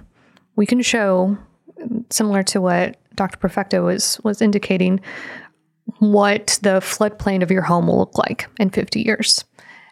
We 0.56 0.66
can 0.66 0.82
show, 0.82 1.38
similar 2.10 2.44
to 2.44 2.62
what 2.62 2.98
Dr. 3.16 3.38
Perfecto 3.38 3.86
was 3.86 4.20
was 4.24 4.42
indicating, 4.42 5.00
what 6.00 6.60
the 6.62 6.80
floodplain 6.80 7.44
of 7.44 7.52
your 7.52 7.62
home 7.62 7.88
will 7.88 8.00
look 8.00 8.18
like 8.18 8.48
in 8.60 8.70
50 8.70 9.02
years. 9.02 9.44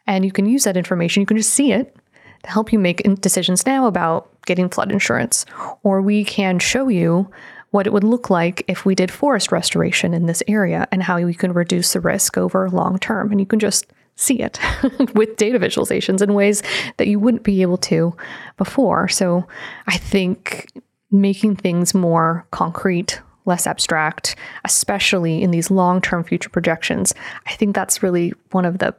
And 0.08 0.26
you 0.26 0.32
can 0.32 0.46
use 0.46 0.64
that 0.64 0.78
information, 0.78 1.22
you 1.22 1.28
can 1.28 1.38
just 1.38 1.54
see 1.54 1.72
it 1.72 1.96
to 2.44 2.50
help 2.50 2.74
you 2.74 2.80
make 2.80 3.04
decisions 3.22 3.66
now 3.66 3.86
about 3.86 4.30
getting 4.46 4.70
flood 4.70 4.92
insurance. 4.92 5.46
Or 5.84 6.02
we 6.02 6.24
can 6.26 6.58
show 6.60 6.88
you 6.88 7.30
what 7.72 7.88
it 7.88 7.94
would 7.94 8.04
look 8.04 8.30
like 8.30 8.64
if 8.68 8.86
we 8.86 8.96
did 8.96 9.10
forest 9.10 9.52
restoration 9.52 10.14
in 10.14 10.26
this 10.26 10.44
area 10.48 10.88
and 10.92 11.04
how 11.04 11.20
we 11.20 11.34
can 11.34 11.54
reduce 11.54 11.94
the 11.94 12.00
risk 12.00 12.38
over 12.38 12.70
long 12.70 13.00
term. 13.00 13.32
And 13.32 13.40
you 13.40 13.46
can 13.46 13.60
just 13.60 13.86
see 14.16 14.40
it 14.42 14.60
with 15.16 15.38
data 15.38 15.58
visualizations 15.58 16.22
in 16.22 16.34
ways 16.34 16.62
that 16.98 17.08
you 17.08 17.20
wouldn't 17.20 17.44
be 17.44 17.62
able 17.62 17.78
to 17.78 18.16
before. 18.58 19.08
So 19.08 19.48
I 19.88 19.98
think 19.98 20.68
making 21.12 21.56
things 21.56 21.94
more 21.94 22.46
concrete, 22.52 23.22
less 23.46 23.66
abstract, 23.66 24.36
especially 24.66 25.42
in 25.42 25.52
these 25.52 25.72
long 25.72 26.02
term 26.02 26.24
future 26.24 26.50
projections, 26.50 27.14
I 27.48 27.54
think 27.54 27.74
that's 27.74 28.04
really 28.04 28.34
one 28.52 28.66
of 28.66 28.80
the 28.80 28.94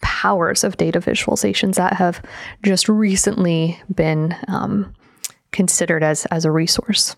powers 0.00 0.64
of 0.64 0.76
data 0.76 1.00
visualizations 1.00 1.74
that 1.74 1.94
have 1.94 2.22
just 2.62 2.88
recently 2.88 3.80
been 3.94 4.34
um, 4.48 4.94
considered 5.52 6.02
as, 6.02 6.24
as 6.26 6.44
a 6.44 6.50
resource. 6.50 7.16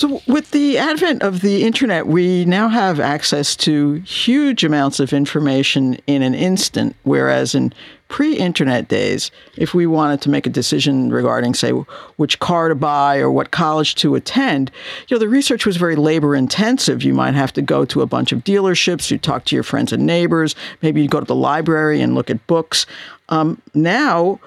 So, 0.00 0.22
with 0.28 0.52
the 0.52 0.78
advent 0.78 1.24
of 1.24 1.40
the 1.40 1.64
internet, 1.64 2.06
we 2.06 2.44
now 2.44 2.68
have 2.68 3.00
access 3.00 3.56
to 3.56 3.94
huge 3.94 4.62
amounts 4.62 5.00
of 5.00 5.12
information 5.12 5.98
in 6.06 6.22
an 6.22 6.36
instant, 6.36 6.94
whereas 7.02 7.52
in 7.52 7.74
pre 8.06 8.36
internet 8.36 8.86
days, 8.86 9.32
if 9.56 9.74
we 9.74 9.88
wanted 9.88 10.20
to 10.20 10.30
make 10.30 10.46
a 10.46 10.50
decision 10.50 11.10
regarding, 11.10 11.52
say, 11.52 11.70
which 11.70 12.38
car 12.38 12.68
to 12.68 12.76
buy 12.76 13.18
or 13.18 13.28
what 13.28 13.50
college 13.50 13.96
to 13.96 14.14
attend, 14.14 14.70
you 15.08 15.16
know, 15.16 15.18
the 15.18 15.28
research 15.28 15.66
was 15.66 15.76
very 15.76 15.96
labor 15.96 16.36
intensive. 16.36 17.02
You 17.02 17.12
might 17.12 17.34
have 17.34 17.52
to 17.54 17.62
go 17.62 17.84
to 17.86 18.00
a 18.00 18.06
bunch 18.06 18.30
of 18.30 18.44
dealerships, 18.44 19.10
you 19.10 19.18
talk 19.18 19.46
to 19.46 19.56
your 19.56 19.64
friends 19.64 19.92
and 19.92 20.06
neighbors, 20.06 20.54
maybe 20.80 21.02
you 21.02 21.08
go 21.08 21.18
to 21.18 21.26
the 21.26 21.34
library 21.34 22.00
and 22.00 22.14
look 22.14 22.30
at 22.30 22.46
books. 22.46 22.86
Um, 23.30 23.60
now, 23.74 24.38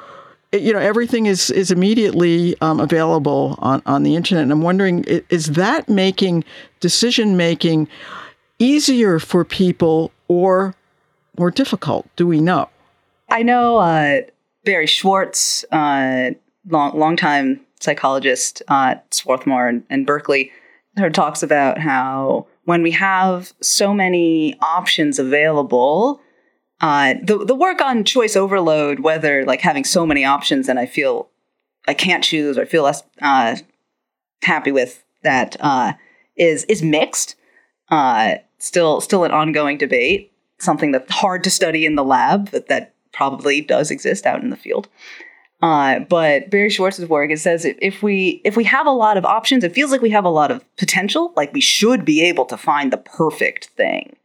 you 0.52 0.74
know 0.74 0.80
everything 0.80 1.26
is 1.26 1.50
is 1.50 1.72
immediately 1.72 2.60
um, 2.62 2.80
available 2.80 3.56
on, 3.60 3.82
on 3.86 4.04
the 4.04 4.16
internet. 4.16 4.44
And 4.44 4.52
i'm 4.52 4.62
wondering 4.62 5.04
is 5.30 5.48
that 5.48 5.88
making 5.90 6.44
decision 6.80 7.38
making 7.38 7.88
easier 8.60 9.20
for 9.20 9.44
people 9.44 10.12
or 10.28 10.76
more 11.38 11.52
difficult? 11.52 12.08
Do 12.16 12.28
we 12.28 12.42
know? 12.42 12.70
I 13.30 13.44
know 13.44 13.78
uh, 13.78 14.22
barry 14.66 14.88
schwartz 14.88 15.64
uh, 15.72 16.32
long 16.70 17.16
time 17.16 17.62
psychologist 17.80 18.62
at 18.68 19.12
swarthmore 19.14 19.68
and, 19.68 19.84
and 19.90 20.06
berkeley 20.06 20.52
talks 21.14 21.42
about 21.42 21.80
how 21.80 22.46
when 22.66 22.84
we 22.84 22.92
have 22.92 23.54
so 23.62 23.94
many 23.94 24.56
options 24.62 25.18
available 25.18 26.22
uh, 26.82 27.13
the 27.22 27.46
the 27.46 27.56
work 27.56 27.80
on 27.80 28.04
choice 28.04 28.36
overload, 28.36 29.00
whether 29.00 29.46
like 29.46 29.62
having 29.62 29.84
so 29.84 30.06
many 30.06 30.26
options 30.26 30.67
and 30.67 30.80
I 30.80 30.88
feel 30.88 31.30
I 31.88 31.94
can't 31.94 32.24
choose 32.24 32.58
or 32.58 32.65
feel 32.65 32.84
less 32.84 33.04
uh, 33.22 33.56
happy 34.41 34.72
with 34.72 35.04
that, 35.24 35.56
uh, 35.60 35.94
is 36.36 36.63
is 36.65 36.82
mixed. 36.82 37.36
Uh, 37.89 38.36
still 38.58 39.00
still 39.00 39.24
an 39.24 39.32
ongoing 39.32 39.78
debate. 39.78 40.32
Something 40.58 40.91
that's 40.91 41.12
hard 41.12 41.44
to 41.44 41.50
study 41.52 41.86
in 41.86 41.96
the 41.96 42.04
lab, 42.04 42.52
but 42.52 42.67
that 42.67 42.94
probably 43.13 43.62
does 43.62 43.91
exist 43.91 44.26
out 44.26 44.41
in 44.41 44.50
the 44.50 44.58
field. 44.58 44.88
Uh, 45.62 46.00
but 46.00 46.50
Barry 46.50 46.72
Schwartz's 46.72 47.08
work 47.08 47.30
it 47.30 47.39
says 47.39 47.63
if 47.65 48.02
we 48.02 48.41
if 48.44 48.58
we 48.58 48.63
have 48.63 48.88
a 48.88 48.91
lot 48.91 49.17
of 49.17 49.26
options, 49.26 49.63
it 49.63 49.74
feels 49.74 49.91
like 49.91 50.02
we 50.02 50.10
have 50.10 50.26
a 50.26 50.30
lot 50.30 50.50
of 50.50 50.65
potential. 50.78 51.32
Like 51.36 51.54
we 51.54 51.62
should 51.62 52.06
be 52.06 52.24
able 52.24 52.46
to 52.46 52.58
find 52.58 52.91
the 52.91 52.98
perfect 52.98 53.67
thing 53.67 54.15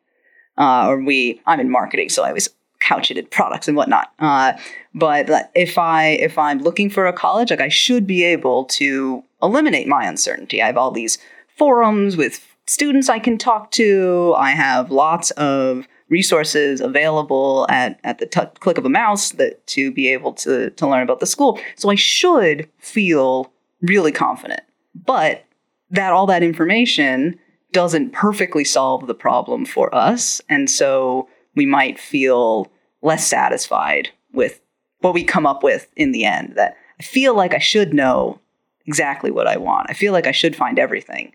uh, 0.59 0.87
or 0.89 1.03
we 1.03 1.41
I'm 1.47 1.61
in 1.61 1.71
marketing, 1.71 2.09
so 2.09 2.25
I 2.25 2.29
always 2.29 2.49
couch 2.81 3.11
it 3.11 3.19
in 3.19 3.27
products 3.27 3.69
and 3.69 3.77
whatnot. 3.77 4.13
Uh, 4.19 4.53
but 4.95 5.51
if 5.55 5.79
I 5.79 6.11
if 6.11 6.39
I'm 6.39 6.61
looking 6.61 6.91
for 6.91 7.07
a 7.07 7.13
college, 7.13 7.51
like 7.51 7.61
I 7.61 7.69
should 7.69 8.07
be 8.07 8.23
able 8.25 8.65
to 8.67 9.23
eliminate 9.43 9.89
my 9.89 10.05
uncertainty. 10.05 10.63
I 10.63 10.67
have 10.67 10.77
all 10.77 10.91
these 10.91 11.19
forums 11.57 12.17
with 12.17 12.45
students 12.67 13.09
I 13.09 13.19
can 13.19 13.39
talk 13.39 13.71
to. 13.73 14.35
I 14.37 14.51
have 14.51 14.91
lots 14.91 15.31
of 15.33 15.87
resources 16.09 16.81
available 16.81 17.67
at, 17.69 17.99
at 18.05 18.19
the 18.19 18.27
t- 18.27 18.41
click 18.61 18.79
of 18.79 18.85
a 18.85 18.89
mouse 18.89 19.33
that 19.33 19.67
to 19.67 19.91
be 19.91 20.09
able 20.09 20.33
to, 20.33 20.71
to 20.71 20.87
learn 20.87 21.03
about 21.03 21.21
the 21.21 21.27
school. 21.27 21.59
So 21.77 21.91
I 21.91 21.97
should 21.97 22.69
feel 22.79 23.53
really 23.83 24.13
confident. 24.13 24.61
But 24.95 25.45
that 25.91 26.13
all 26.13 26.27
that 26.27 26.43
information 26.43 27.39
doesn't 27.73 28.13
perfectly 28.13 28.65
solve 28.65 29.07
the 29.07 29.15
problem 29.15 29.67
for 29.67 29.95
us. 29.95 30.41
And 30.49 30.71
so 30.71 31.29
we 31.55 31.67
might 31.67 31.99
feel 31.99 32.71
less 33.03 33.27
satisfied 33.27 34.11
with 34.33 34.61
what 35.01 35.15
we 35.15 35.25
come 35.25 35.47
up 35.47 35.63
with 35.63 35.89
in 35.97 36.13
the 36.13 36.25
end. 36.25 36.55
That 36.57 36.77
I 36.99 37.03
feel 37.03 37.35
like 37.35 37.55
I 37.55 37.59
should 37.59 37.93
know 37.93 38.41
exactly 38.87 39.31
what 39.31 39.47
I 39.47 39.57
want. 39.57 39.91
I 39.91 39.95
feel 39.95 40.13
like 40.13 40.27
I 40.27 40.33
should 40.33 40.57
find 40.57 40.79
everything, 40.79 41.35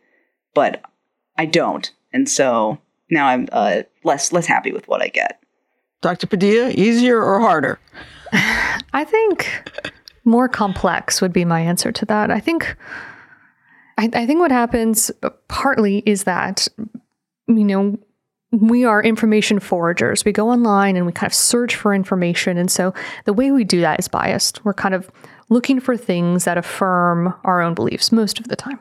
but 0.54 0.84
I 1.38 1.46
don't. 1.46 1.92
And 2.14 2.30
so 2.30 2.80
now 3.10 3.28
I'm 3.28 3.48
uh, 3.52 3.84
less 4.04 4.32
less 4.32 4.46
happy 4.46 4.72
with 4.72 4.88
what 4.88 5.02
I 5.02 5.08
get. 5.08 5.42
Dr. 6.02 6.28
Padilla, 6.28 6.72
easier 6.72 7.22
or 7.22 7.40
harder? 7.40 7.80
I 8.34 9.04
think 9.04 9.70
more 10.24 10.48
complex 10.48 11.22
would 11.22 11.34
be 11.34 11.46
my 11.46 11.62
answer 11.62 11.92
to 11.92 12.06
that. 12.06 12.32
I 12.32 12.40
think 12.40 12.76
I, 14.02 14.10
I 14.14 14.26
think 14.26 14.40
what 14.40 14.52
happens 14.52 15.12
partly 15.48 16.02
is 16.08 16.24
that, 16.24 16.68
you 17.48 17.64
know, 17.64 18.00
we 18.52 18.84
are 18.84 19.02
information 19.02 19.60
foragers. 19.60 20.26
We 20.26 20.32
go 20.32 20.50
online 20.50 20.98
and 20.98 21.06
we 21.06 21.12
kind 21.12 21.30
of 21.30 21.36
search 21.36 21.76
for 21.76 21.94
information. 21.94 22.58
And 22.58 22.70
so 22.70 22.94
the 23.26 23.34
way 23.34 23.52
we 23.52 23.64
do 23.64 23.80
that 23.82 24.00
is 24.00 24.08
biased. 24.08 24.66
We're 24.66 24.74
kind 24.74 24.96
of 24.96 25.12
looking 25.50 25.80
for 25.80 25.96
things 25.96 26.46
that 26.46 26.58
affirm 26.58 27.34
our 27.44 27.62
own 27.62 27.76
beliefs 27.76 28.12
most 28.12 28.40
of 28.40 28.48
the 28.48 28.56
time. 28.56 28.80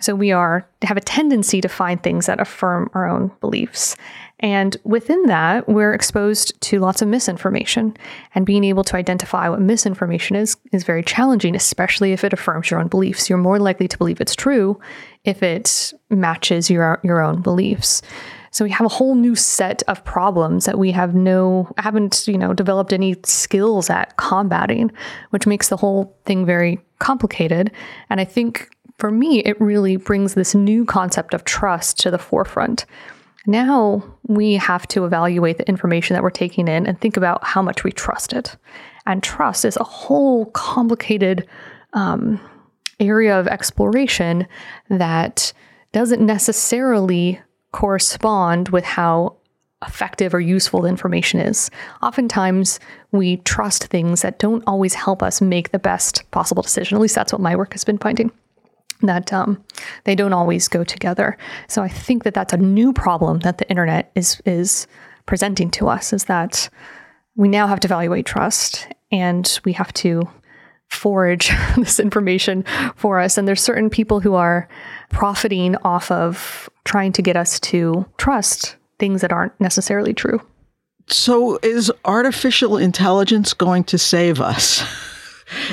So 0.00 0.14
we 0.14 0.32
are 0.32 0.68
have 0.82 0.96
a 0.96 1.02
tendency 1.02 1.60
to 1.60 1.68
find 1.68 2.02
things 2.02 2.26
that 2.26 2.40
affirm 2.40 2.90
our 2.94 3.08
own 3.08 3.32
beliefs. 3.40 3.96
And 4.40 4.76
within 4.84 5.24
that, 5.24 5.68
we're 5.68 5.92
exposed 5.92 6.60
to 6.62 6.78
lots 6.78 7.02
of 7.02 7.08
misinformation. 7.08 7.96
And 8.34 8.46
being 8.46 8.62
able 8.62 8.84
to 8.84 8.96
identify 8.96 9.48
what 9.48 9.60
misinformation 9.60 10.36
is 10.36 10.56
is 10.72 10.84
very 10.84 11.02
challenging, 11.02 11.56
especially 11.56 12.12
if 12.12 12.22
it 12.22 12.32
affirms 12.32 12.70
your 12.70 12.80
own 12.80 12.88
beliefs. 12.88 13.28
You're 13.28 13.38
more 13.38 13.58
likely 13.58 13.88
to 13.88 13.98
believe 13.98 14.20
it's 14.20 14.36
true 14.36 14.78
if 15.24 15.42
it 15.42 15.92
matches 16.10 16.70
your 16.70 17.00
your 17.02 17.20
own 17.20 17.42
beliefs. 17.42 18.02
So 18.50 18.64
we 18.64 18.70
have 18.70 18.86
a 18.86 18.88
whole 18.88 19.14
new 19.14 19.34
set 19.34 19.82
of 19.88 20.04
problems 20.04 20.64
that 20.64 20.78
we 20.78 20.90
have 20.92 21.14
no 21.14 21.70
haven't, 21.76 22.26
you 22.26 22.38
know, 22.38 22.54
developed 22.54 22.92
any 22.92 23.16
skills 23.24 23.90
at 23.90 24.16
combating, 24.16 24.90
which 25.30 25.46
makes 25.46 25.68
the 25.68 25.76
whole 25.76 26.16
thing 26.24 26.46
very 26.46 26.80
complicated. 26.98 27.70
And 28.10 28.20
I 28.20 28.24
think 28.24 28.70
for 28.98 29.10
me, 29.10 29.40
it 29.40 29.60
really 29.60 29.96
brings 29.96 30.34
this 30.34 30.54
new 30.54 30.84
concept 30.84 31.32
of 31.32 31.44
trust 31.44 31.98
to 32.00 32.10
the 32.10 32.18
forefront. 32.18 32.84
Now 33.46 34.02
we 34.24 34.54
have 34.54 34.86
to 34.88 35.04
evaluate 35.04 35.56
the 35.56 35.68
information 35.68 36.14
that 36.14 36.22
we're 36.22 36.30
taking 36.30 36.68
in 36.68 36.86
and 36.86 37.00
think 37.00 37.16
about 37.16 37.44
how 37.44 37.62
much 37.62 37.84
we 37.84 37.92
trust 37.92 38.32
it. 38.32 38.56
And 39.06 39.22
trust 39.22 39.64
is 39.64 39.76
a 39.76 39.84
whole 39.84 40.46
complicated 40.46 41.46
um, 41.94 42.40
area 43.00 43.38
of 43.38 43.46
exploration 43.46 44.46
that 44.90 45.52
doesn't 45.92 46.20
necessarily 46.20 47.40
correspond 47.72 48.68
with 48.70 48.84
how 48.84 49.36
effective 49.86 50.34
or 50.34 50.40
useful 50.40 50.82
the 50.82 50.88
information 50.88 51.38
is. 51.38 51.70
Oftentimes, 52.02 52.80
we 53.12 53.36
trust 53.38 53.86
things 53.86 54.22
that 54.22 54.40
don't 54.40 54.64
always 54.66 54.94
help 54.94 55.22
us 55.22 55.40
make 55.40 55.70
the 55.70 55.78
best 55.78 56.28
possible 56.32 56.62
decision. 56.62 56.96
At 56.96 57.00
least 57.00 57.14
that's 57.14 57.32
what 57.32 57.40
my 57.40 57.54
work 57.54 57.72
has 57.72 57.84
been 57.84 57.98
finding 57.98 58.32
that 59.02 59.32
um, 59.32 59.62
they 60.04 60.14
don't 60.14 60.32
always 60.32 60.68
go 60.68 60.84
together. 60.84 61.36
So 61.68 61.82
I 61.82 61.88
think 61.88 62.24
that 62.24 62.34
that's 62.34 62.52
a 62.52 62.58
new 62.58 62.92
problem 62.92 63.40
that 63.40 63.58
the 63.58 63.68
internet 63.70 64.10
is 64.14 64.40
is 64.44 64.86
presenting 65.26 65.70
to 65.70 65.88
us 65.88 66.12
is 66.12 66.24
that 66.24 66.68
we 67.36 67.48
now 67.48 67.66
have 67.66 67.80
to 67.80 67.86
evaluate 67.86 68.26
trust 68.26 68.88
and 69.12 69.60
we 69.64 69.72
have 69.72 69.92
to 69.92 70.28
forage 70.88 71.50
this 71.76 72.00
information 72.00 72.64
for 72.96 73.20
us. 73.20 73.38
And 73.38 73.46
there's 73.46 73.62
certain 73.62 73.90
people 73.90 74.20
who 74.20 74.34
are 74.34 74.68
profiting 75.10 75.76
off 75.76 76.10
of 76.10 76.68
trying 76.84 77.12
to 77.12 77.22
get 77.22 77.36
us 77.36 77.60
to 77.60 78.06
trust 78.16 78.76
things 78.98 79.20
that 79.20 79.32
aren't 79.32 79.58
necessarily 79.60 80.12
true. 80.12 80.40
So, 81.10 81.58
is 81.62 81.90
artificial 82.04 82.76
intelligence 82.76 83.54
going 83.54 83.84
to 83.84 83.96
save 83.96 84.40
us? 84.40 84.82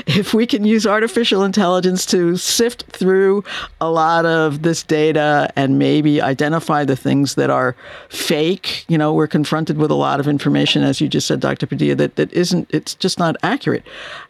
if 0.08 0.34
we 0.34 0.46
can 0.46 0.64
use 0.64 0.86
artificial 0.86 1.44
intelligence 1.44 2.06
to 2.08 2.38
sift 2.38 2.84
through 2.92 3.44
a 3.82 3.90
lot 3.90 4.26
of 4.26 4.62
this 4.62 4.84
data 4.84 5.52
and 5.56 5.80
maybe 5.80 6.22
identify 6.22 6.84
the 6.84 6.96
things 6.96 7.36
that 7.36 7.50
are 7.50 7.76
fake, 8.10 8.86
you 8.88 8.98
know, 8.98 9.14
we're 9.14 9.28
confronted 9.28 9.78
with 9.78 9.92
a 9.92 9.96
lot 9.96 10.20
of 10.20 10.28
information, 10.28 10.84
as 10.84 11.02
you 11.02 11.08
just 11.08 11.28
said, 11.28 11.40
Dr. 11.40 11.68
Padilla, 11.68 11.96
that, 11.96 12.16
that 12.16 12.32
isn't, 12.34 12.70
it's 12.72 12.96
just 12.96 13.20
not 13.20 13.36
accurate. 13.44 13.84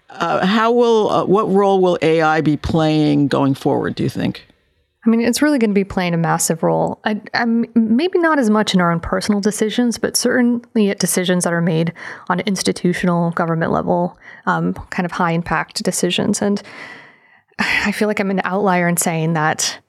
Uh, 0.09 0.45
how 0.45 0.71
will, 0.71 1.09
uh, 1.09 1.25
what 1.25 1.49
role 1.49 1.81
will 1.81 1.97
AI 2.01 2.41
be 2.41 2.57
playing 2.57 3.27
going 3.27 3.53
forward, 3.53 3.95
do 3.95 4.03
you 4.03 4.09
think? 4.09 4.45
I 5.05 5.09
mean, 5.09 5.21
it's 5.21 5.41
really 5.41 5.59
going 5.59 5.69
to 5.69 5.75
be 5.75 5.83
playing 5.83 6.13
a 6.13 6.17
massive 6.17 6.63
role. 6.63 6.99
I'm 7.33 7.65
maybe 7.75 8.17
not 8.17 8.39
as 8.39 8.49
much 8.49 8.73
in 8.73 8.81
our 8.81 8.91
own 8.91 8.99
personal 8.99 9.39
decisions, 9.39 9.97
but 9.99 10.17
certainly 10.17 10.89
at 10.89 10.99
decisions 10.99 11.43
that 11.43 11.53
are 11.53 11.61
made 11.61 11.93
on 12.27 12.39
institutional 12.41 13.31
government 13.31 13.71
level, 13.71 14.17
um, 14.47 14.73
kind 14.89 15.05
of 15.05 15.11
high 15.11 15.31
impact 15.31 15.83
decisions. 15.83 16.41
And 16.41 16.61
I 17.59 17.91
feel 17.91 18.07
like 18.07 18.19
I'm 18.19 18.31
an 18.31 18.41
outlier 18.43 18.87
in 18.87 18.97
saying 18.97 19.33
that 19.33 19.79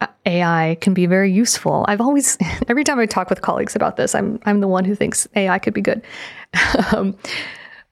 uh, 0.00 0.06
AI 0.26 0.76
can 0.80 0.92
be 0.92 1.06
very 1.06 1.30
useful. 1.30 1.84
I've 1.88 2.00
always, 2.00 2.36
every 2.68 2.84
time 2.84 2.98
I 2.98 3.06
talk 3.06 3.30
with 3.30 3.42
colleagues 3.42 3.76
about 3.76 3.96
this, 3.96 4.14
I'm 4.14 4.40
I'm 4.44 4.60
the 4.60 4.68
one 4.68 4.84
who 4.84 4.94
thinks 4.94 5.28
AI 5.36 5.58
could 5.58 5.74
be 5.74 5.82
good. 5.82 6.02
um, 6.94 7.16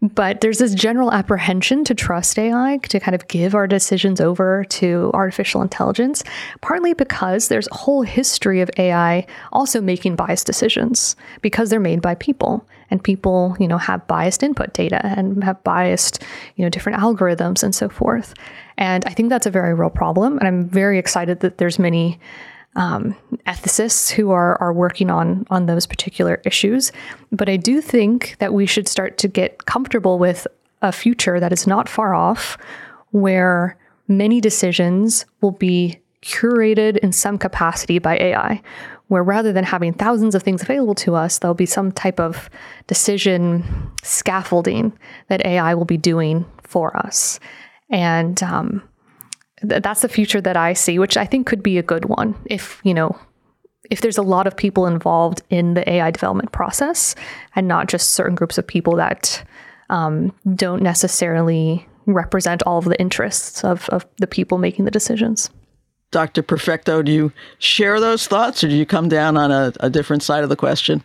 but 0.03 0.43
there's 0.43 0.59
this 0.59 0.75
general 0.75 1.11
apprehension 1.11 1.83
to 1.85 1.95
trust 1.95 2.39
AI, 2.39 2.79
to 2.89 3.01
kind 3.01 3.15
of 3.15 3.27
give 3.29 3.55
our 3.55 3.67
decisions 3.67 4.21
over 4.21 4.65
to 4.65 5.11
artificial 5.15 5.63
intelligence, 5.63 6.23
partly 6.61 6.93
because 6.93 7.49
there's 7.49 7.69
a 7.69 7.75
whole 7.75 8.03
history 8.03 8.61
of 8.61 8.71
AI 8.77 9.27
also 9.53 9.81
making 9.81 10.15
biased 10.15 10.47
decisions 10.47 11.17
because 11.41 11.71
they're 11.71 11.81
made 11.81 12.03
by 12.03 12.15
people. 12.15 12.67
And 12.89 13.03
people, 13.03 13.57
you 13.59 13.67
know, 13.67 13.79
have 13.79 14.07
biased 14.07 14.45
input 14.45 14.73
data 14.73 15.05
and 15.05 15.43
have 15.43 15.65
biased, 15.65 16.23
you 16.55 16.65
know, 16.65 16.69
different 16.69 17.01
algorithms 17.01 17.65
and 17.65 17.75
so 17.75 17.89
forth. 17.89 18.33
And 18.79 19.05
I 19.07 19.11
think 19.11 19.29
that's 19.29 19.47
a 19.47 19.51
very 19.51 19.75
real 19.75 19.91
problem. 19.91 20.39
And 20.39 20.47
I'm 20.47 20.69
very 20.69 20.97
excited 20.97 21.41
that 21.41 21.59
there's 21.59 21.81
many 21.81 22.21
um, 22.77 23.17
ethicists 23.47 24.11
who 24.11 24.31
are 24.31 24.61
are 24.61 24.73
working 24.73 25.11
on 25.11 25.47
on 25.51 25.67
those 25.67 25.87
particular 25.87 26.41
issues. 26.45 26.93
But 27.33 27.49
I 27.49 27.57
do 27.57 27.81
think 27.81 28.37
that 28.39 28.55
we 28.55 28.67
should 28.67 28.87
start 28.87 29.19
to 29.19 29.29
get 29.29 29.67
comfortable 29.67 30.19
with 30.19 30.47
a 30.83 30.93
future 30.93 31.41
that 31.41 31.53
is 31.53 31.67
not 31.67 31.89
far 31.89 32.15
off, 32.15 32.57
where 33.11 33.77
many 34.09 34.41
decisions 34.41 35.27
will 35.41 35.53
be 35.53 35.99
curated 36.23 36.99
in 36.99 37.13
some 37.13 37.39
capacity 37.39 37.99
by 37.99 38.17
AI, 38.19 38.61
where 39.09 39.23
rather 39.23 39.53
than 39.53 39.65
having 39.65 39.93
thousands 39.93 40.35
of 40.35 40.43
things 40.43 40.63
available 40.63 40.95
to 40.95 41.15
us, 41.15 41.39
there'll 41.39 41.55
be 41.55 41.67
some 41.67 41.93
type 41.93 42.21
of 42.21 42.51
decision 42.87 43.65
scaffolding 44.03 44.93
that 45.29 45.45
AI 45.47 45.75
will 45.75 45.85
be 45.85 45.97
doing 45.97 46.45
for 46.63 46.97
us. 46.97 47.41
And 47.89 48.43
um, 48.43 48.83
that's 49.63 50.03
the 50.03 50.09
future 50.09 50.41
that 50.41 50.57
I 50.57 50.73
see, 50.73 50.99
which 50.99 51.17
I 51.17 51.25
think 51.25 51.47
could 51.47 51.63
be 51.63 51.79
a 51.79 51.83
good 51.83 52.07
one 52.07 52.35
if, 52.47 52.81
you 52.85 52.95
know, 52.95 53.19
if 53.91 54.01
there's 54.01 54.19
a 54.19 54.23
lot 54.23 54.47
of 54.47 54.57
people 54.57 54.87
involved 54.87 55.43
in 55.51 55.75
the 55.75 55.89
AI 55.89 56.11
development 56.11 56.53
process 56.53 57.15
and 57.55 57.69
not 57.69 57.89
just 57.89 58.13
certain 58.13 58.35
groups 58.35 58.59
of 58.59 58.67
people 58.67 58.97
that 58.97 59.45
um, 59.91 60.33
don't 60.55 60.83
necessarily 60.83 61.87
represent 62.07 62.63
all 62.65 62.79
of 62.79 62.85
the 62.85 62.99
interests 63.01 63.65
of, 63.65 63.89
of 63.91 64.07
the 64.19 64.27
people 64.27 64.59
making 64.59 64.85
the 64.85 64.91
decisions. 64.91 65.51
Dr. 66.11 66.43
Perfecto, 66.43 67.03
do 67.03 67.13
you 67.13 67.33
share 67.59 68.01
those 68.01 68.27
thoughts 68.27 68.63
or 68.63 68.69
do 68.69 68.75
you 68.75 68.87
come 68.87 69.09
down 69.09 69.37
on 69.37 69.51
a, 69.51 69.73
a 69.81 69.91
different 69.91 70.23
side 70.23 70.43
of 70.43 70.49
the 70.49 70.57
question? 70.57 71.03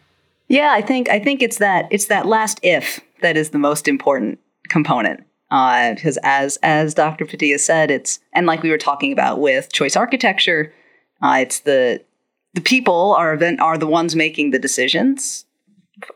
Yeah, 0.48 0.72
I 0.74 0.82
think 0.82 1.10
I 1.10 1.20
think 1.20 1.42
it's 1.42 1.58
that 1.58 1.88
it's 1.92 2.08
that 2.08 2.26
last 2.26 2.60
if 2.62 3.00
that 3.22 3.38
is 3.38 3.52
the 3.52 3.58
most 3.58 3.88
important 3.88 4.38
component 4.68 5.24
because 5.52 6.18
uh, 6.18 6.22
as 6.24 6.58
as 6.64 6.94
Dr. 6.94 7.26
Padilla 7.26 7.60
said, 7.60 7.92
it's 7.92 8.22
and 8.34 8.48
like 8.48 8.64
we 8.64 8.70
were 8.70 8.78
talking 8.78 9.12
about 9.12 9.42
with 9.42 9.74
choice 9.74 9.98
architecture, 9.98 10.74
uh, 11.22 11.40
it's 11.42 11.60
the 11.60 12.02
the 12.54 12.62
people 12.62 13.14
are 13.18 13.34
event 13.34 13.60
are 13.60 13.78
the 13.78 13.88
ones 13.88 14.16
making 14.16 14.52
the 14.52 14.60
decisions, 14.60 15.46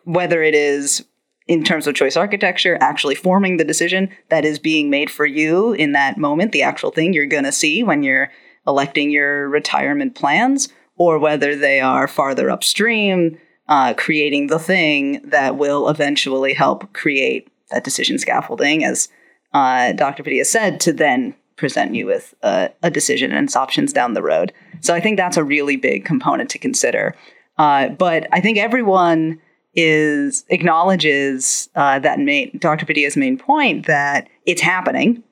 whether 0.06 0.42
it 0.42 0.56
is 0.56 1.04
in 1.48 1.66
terms 1.66 1.86
of 1.86 1.96
choice 1.96 2.16
architecture, 2.16 2.78
actually 2.80 3.14
forming 3.14 3.58
the 3.58 3.66
decision 3.66 4.10
that 4.30 4.46
is 4.46 4.58
being 4.58 4.90
made 4.90 5.12
for 5.12 5.26
you 5.26 5.74
in 5.74 5.92
that 5.92 6.18
moment, 6.18 6.54
the 6.54 6.64
actual 6.64 6.90
thing 6.90 7.14
you're 7.14 7.26
going 7.26 7.44
to 7.44 7.52
see 7.52 7.84
when 7.84 8.04
you're 8.04 8.32
electing 8.66 9.12
your 9.12 9.50
retirement 9.50 10.16
plans, 10.16 10.70
or 10.96 11.20
whether 11.20 11.58
they 11.58 11.82
are 11.82 12.08
farther 12.08 12.50
upstream, 12.50 13.38
uh, 13.68 13.94
creating 13.96 14.48
the 14.48 14.58
thing 14.58 15.22
that 15.26 15.58
will 15.58 15.90
eventually 15.90 16.54
help 16.54 16.94
create 16.94 17.50
that 17.72 17.84
decision 17.84 18.18
scaffolding 18.18 18.84
as 18.84 19.10
uh, 19.56 19.94
Dr. 19.94 20.22
Padilla 20.22 20.44
said, 20.44 20.82
to 20.82 20.92
then 20.92 21.34
present 21.56 21.96
you 21.96 22.06
with 22.06 22.36
a, 22.44 22.70
a, 22.84 22.92
decision 22.92 23.32
and 23.32 23.48
its 23.48 23.56
options 23.56 23.94
down 23.94 24.14
the 24.14 24.22
road. 24.22 24.52
So 24.82 24.94
I 24.94 25.00
think 25.00 25.16
that's 25.16 25.38
a 25.38 25.46
really 25.46 25.78
big 25.78 26.04
component 26.04 26.50
to 26.50 26.60
consider. 26.60 27.16
Uh, 27.58 27.88
but 27.88 28.28
I 28.34 28.42
think 28.42 28.58
everyone 28.58 29.40
is 29.74 30.44
acknowledges 30.50 31.70
uh, 31.74 32.00
that 32.00 32.20
main, 32.20 32.58
Dr. 32.58 32.86
Padilla's 32.86 33.16
main 33.16 33.38
point 33.38 33.88
that 33.88 34.28
it's 34.46 34.62
happening. 34.62 35.24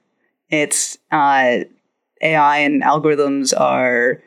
It's 0.49 0.97
uh, 1.11 1.65
AI 2.21 2.57
and 2.59 2.81
algorithms 2.81 3.53
are 3.59 4.21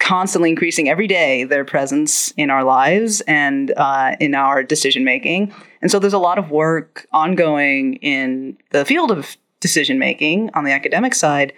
constantly 0.00 0.50
increasing 0.50 0.88
every 0.88 1.06
day 1.06 1.44
their 1.44 1.64
presence 1.64 2.32
in 2.36 2.50
our 2.50 2.64
lives 2.64 3.20
and 3.22 3.72
uh, 3.76 4.16
in 4.18 4.34
our 4.34 4.64
decision 4.64 5.04
making. 5.04 5.54
And 5.80 5.90
so 5.90 5.98
there's 5.98 6.12
a 6.12 6.18
lot 6.18 6.38
of 6.38 6.50
work 6.50 7.06
ongoing 7.12 7.94
in 7.96 8.56
the 8.70 8.84
field 8.84 9.10
of 9.10 9.36
decision 9.60 9.98
making 9.98 10.50
on 10.54 10.64
the 10.64 10.72
academic 10.72 11.14
side, 11.14 11.52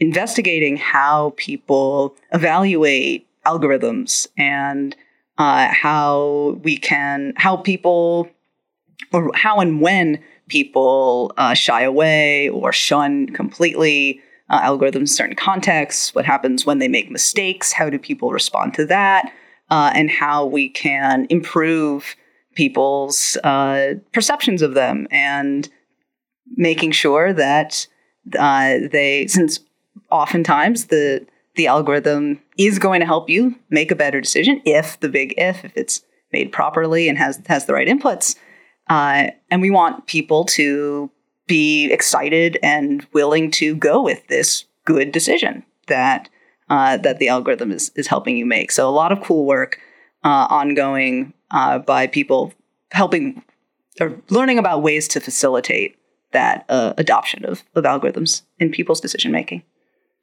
investigating 0.00 0.76
how 0.76 1.34
people 1.36 2.16
evaluate 2.32 3.26
algorithms 3.44 4.26
and 4.36 4.96
uh, 5.38 5.68
how 5.68 6.58
we 6.62 6.76
can, 6.76 7.32
how 7.36 7.56
people, 7.56 8.28
or 9.12 9.30
how 9.34 9.60
and 9.60 9.80
when 9.80 10.22
people 10.48 11.32
uh, 11.36 11.54
shy 11.54 11.82
away 11.82 12.48
or 12.48 12.72
shun 12.72 13.26
completely 13.28 14.20
uh, 14.48 14.60
algorithms 14.62 14.96
in 14.96 15.06
certain 15.06 15.36
contexts, 15.36 16.14
what 16.14 16.24
happens 16.24 16.64
when 16.64 16.78
they 16.78 16.88
make 16.88 17.10
mistakes, 17.10 17.72
how 17.72 17.90
do 17.90 17.98
people 17.98 18.30
respond 18.30 18.74
to 18.74 18.86
that, 18.86 19.32
uh, 19.70 19.90
and 19.94 20.10
how 20.10 20.46
we 20.46 20.68
can 20.68 21.26
improve 21.30 22.14
people's 22.56 23.36
uh, 23.44 23.94
perceptions 24.12 24.62
of 24.62 24.74
them 24.74 25.06
and 25.10 25.68
making 26.56 26.90
sure 26.90 27.32
that 27.32 27.86
uh, 28.36 28.78
they, 28.90 29.26
since 29.28 29.60
oftentimes 30.10 30.86
the 30.86 31.24
the 31.54 31.66
algorithm 31.66 32.38
is 32.58 32.78
going 32.78 33.00
to 33.00 33.06
help 33.06 33.30
you 33.30 33.54
make 33.70 33.90
a 33.90 33.96
better 33.96 34.20
decision 34.20 34.60
if 34.66 35.00
the 35.00 35.08
big 35.08 35.32
if 35.38 35.64
if 35.64 35.72
it's 35.74 36.02
made 36.32 36.52
properly 36.52 37.08
and 37.08 37.16
has 37.16 37.40
has 37.46 37.64
the 37.64 37.72
right 37.72 37.88
inputs 37.88 38.36
uh, 38.88 39.28
and 39.50 39.62
we 39.62 39.70
want 39.70 40.06
people 40.06 40.44
to 40.44 41.10
be 41.46 41.90
excited 41.92 42.58
and 42.62 43.06
willing 43.12 43.50
to 43.50 43.74
go 43.76 44.02
with 44.02 44.26
this 44.28 44.64
good 44.84 45.12
decision 45.12 45.64
that 45.86 46.28
uh, 46.68 46.96
that 46.98 47.18
the 47.18 47.28
algorithm 47.28 47.70
is 47.70 47.90
is 47.94 48.06
helping 48.06 48.36
you 48.36 48.46
make. 48.46 48.72
So 48.72 48.88
a 48.88 48.90
lot 48.90 49.12
of 49.12 49.20
cool 49.22 49.46
work 49.46 49.80
uh, 50.24 50.46
ongoing 50.50 51.32
uh, 51.50 51.78
by 51.78 52.06
people 52.06 52.52
helping 52.92 53.42
or 54.00 54.20
learning 54.28 54.58
about 54.58 54.82
ways 54.82 55.08
to 55.08 55.20
facilitate 55.20 55.96
that 56.32 56.64
uh, 56.68 56.92
adoption 56.98 57.44
of, 57.44 57.62
of 57.74 57.84
algorithms 57.84 58.42
in 58.58 58.70
people's 58.70 59.00
decision 59.00 59.32
making. 59.32 59.62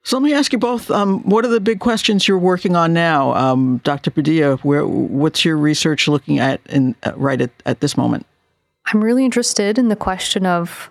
So 0.03 0.17
let 0.17 0.23
me 0.23 0.33
ask 0.33 0.51
you 0.51 0.59
both: 0.59 0.91
um, 0.91 1.23
What 1.23 1.45
are 1.45 1.49
the 1.49 1.61
big 1.61 1.79
questions 1.79 2.27
you're 2.27 2.37
working 2.37 2.75
on 2.75 2.93
now, 2.93 3.33
um, 3.35 3.79
Dr. 3.83 4.11
Padilla? 4.11 4.57
Where, 4.57 4.85
what's 4.85 5.45
your 5.45 5.57
research 5.57 6.07
looking 6.07 6.39
at 6.39 6.59
in, 6.67 6.95
uh, 7.03 7.13
right 7.15 7.39
at, 7.41 7.51
at 7.65 7.79
this 7.79 7.95
moment? 7.95 8.25
I'm 8.87 9.01
really 9.01 9.23
interested 9.23 9.77
in 9.77 9.87
the 9.87 9.95
question 9.95 10.45
of 10.45 10.89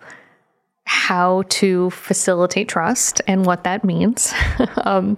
how 0.93 1.43
to 1.49 1.89
facilitate 1.89 2.69
trust 2.69 3.23
and 3.27 3.47
what 3.47 3.65
that 3.65 3.83
means. 3.83 4.31
um, 4.85 5.17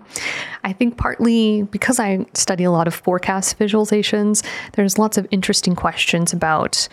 I 0.62 0.72
think 0.72 0.96
partly 0.96 1.64
because 1.64 1.98
I 1.98 2.24
study 2.32 2.62
a 2.62 2.70
lot 2.70 2.87
of 2.87 2.94
forecast 2.94 3.58
visualizations, 3.58 4.46
there's 4.74 5.00
lots 5.00 5.18
of 5.18 5.26
interesting 5.32 5.74
questions 5.74 6.32
about 6.32 6.88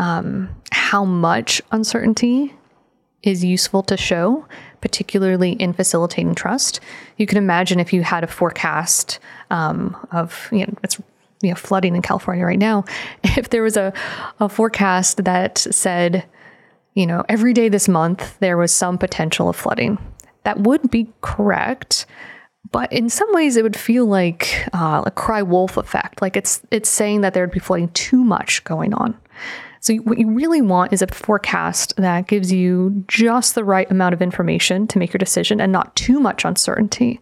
um, 0.00 0.48
how 0.72 1.04
much 1.04 1.62
uncertainty 1.70 2.52
is 3.22 3.44
useful 3.44 3.84
to 3.84 3.96
show, 3.96 4.44
particularly 4.80 5.52
in 5.52 5.72
facilitating 5.72 6.34
trust. 6.34 6.80
You 7.16 7.26
can 7.26 7.38
imagine 7.38 7.78
if 7.78 7.92
you 7.92 8.02
had 8.02 8.24
a 8.24 8.26
forecast 8.26 9.20
um, 9.50 9.96
of, 10.10 10.48
you 10.50 10.66
know, 10.66 10.74
it's 10.82 11.00
you 11.40 11.50
know, 11.50 11.54
flooding 11.54 11.94
in 11.94 12.02
California 12.02 12.44
right 12.44 12.58
now. 12.58 12.84
If 13.36 13.50
there 13.50 13.62
was 13.62 13.76
a, 13.76 13.92
a 14.40 14.48
forecast 14.48 15.24
that 15.24 15.58
said 15.58 16.24
you 16.94 17.06
know, 17.06 17.24
every 17.28 17.52
day 17.52 17.68
this 17.68 17.88
month 17.88 18.38
there 18.38 18.56
was 18.56 18.72
some 18.72 18.98
potential 18.98 19.48
of 19.48 19.56
flooding. 19.56 19.98
That 20.44 20.60
would 20.60 20.90
be 20.90 21.08
correct, 21.20 22.06
but 22.70 22.92
in 22.92 23.08
some 23.08 23.32
ways 23.32 23.56
it 23.56 23.62
would 23.62 23.76
feel 23.76 24.06
like 24.06 24.68
uh, 24.72 25.02
a 25.06 25.10
cry 25.10 25.42
wolf 25.42 25.76
effect. 25.76 26.22
Like 26.22 26.36
it's 26.36 26.62
it's 26.70 26.88
saying 26.88 27.20
that 27.22 27.34
there 27.34 27.44
would 27.44 27.54
be 27.54 27.60
flooding 27.60 27.88
too 27.90 28.24
much 28.24 28.64
going 28.64 28.94
on. 28.94 29.16
So 29.80 29.94
what 29.96 30.18
you 30.18 30.30
really 30.30 30.62
want 30.62 30.94
is 30.94 31.02
a 31.02 31.06
forecast 31.06 31.94
that 31.96 32.26
gives 32.26 32.50
you 32.50 33.04
just 33.06 33.54
the 33.54 33.64
right 33.64 33.90
amount 33.90 34.14
of 34.14 34.22
information 34.22 34.86
to 34.86 34.98
make 34.98 35.12
your 35.12 35.18
decision 35.18 35.60
and 35.60 35.72
not 35.72 35.94
too 35.94 36.20
much 36.20 36.44
uncertainty, 36.44 37.20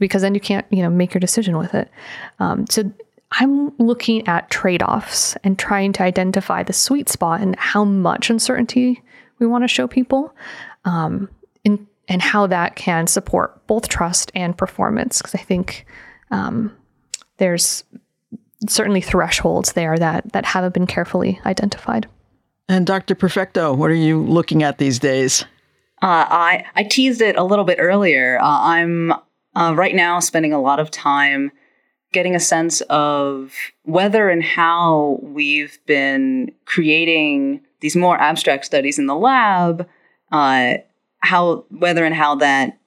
because 0.00 0.22
then 0.22 0.34
you 0.34 0.40
can't 0.40 0.66
you 0.70 0.82
know 0.82 0.90
make 0.90 1.12
your 1.12 1.20
decision 1.20 1.58
with 1.58 1.74
it. 1.74 1.90
Um, 2.38 2.66
so 2.68 2.90
I'm 3.32 3.76
looking 3.78 4.26
at 4.28 4.50
trade 4.50 4.82
offs 4.82 5.36
and 5.42 5.58
trying 5.58 5.92
to 5.94 6.02
identify 6.02 6.62
the 6.62 6.72
sweet 6.72 7.08
spot 7.08 7.40
and 7.40 7.56
how 7.56 7.84
much 7.84 8.30
uncertainty 8.30 9.02
we 9.38 9.46
want 9.46 9.64
to 9.64 9.68
show 9.68 9.86
people, 9.86 10.34
um, 10.84 11.28
in, 11.64 11.86
and 12.08 12.20
how 12.20 12.46
that 12.46 12.76
can 12.76 13.06
support 13.06 13.66
both 13.66 13.88
trust 13.88 14.30
and 14.34 14.56
performance. 14.56 15.18
Because 15.18 15.34
I 15.34 15.38
think 15.38 15.86
um, 16.30 16.76
there's 17.38 17.84
certainly 18.68 19.00
thresholds 19.00 19.72
there 19.72 19.96
that 19.98 20.32
that 20.32 20.44
haven't 20.44 20.74
been 20.74 20.86
carefully 20.86 21.40
identified. 21.46 22.06
And 22.68 22.86
Dr. 22.86 23.14
Perfecto, 23.14 23.72
what 23.74 23.90
are 23.90 23.94
you 23.94 24.22
looking 24.22 24.62
at 24.62 24.78
these 24.78 24.98
days? 24.98 25.44
Uh, 26.02 26.26
I 26.28 26.64
I 26.76 26.84
teased 26.84 27.22
it 27.22 27.36
a 27.36 27.44
little 27.44 27.64
bit 27.64 27.78
earlier. 27.80 28.38
Uh, 28.40 28.60
I'm 28.60 29.12
uh, 29.54 29.74
right 29.74 29.94
now 29.94 30.20
spending 30.20 30.52
a 30.52 30.60
lot 30.60 30.80
of 30.80 30.90
time 30.90 31.50
getting 32.12 32.34
a 32.34 32.40
sense 32.40 32.80
of 32.82 33.52
whether 33.84 34.28
and 34.28 34.42
how 34.42 35.18
we've 35.22 35.78
been 35.86 36.52
creating 36.64 37.60
these 37.80 37.96
more 37.96 38.18
abstract 38.20 38.64
studies 38.64 38.98
in 38.98 39.06
the 39.06 39.16
lab, 39.16 39.88
uh, 40.30 40.74
how 41.18 41.64
whether 41.70 42.04
and 42.04 42.14
how 42.14 42.34
that 42.36 42.78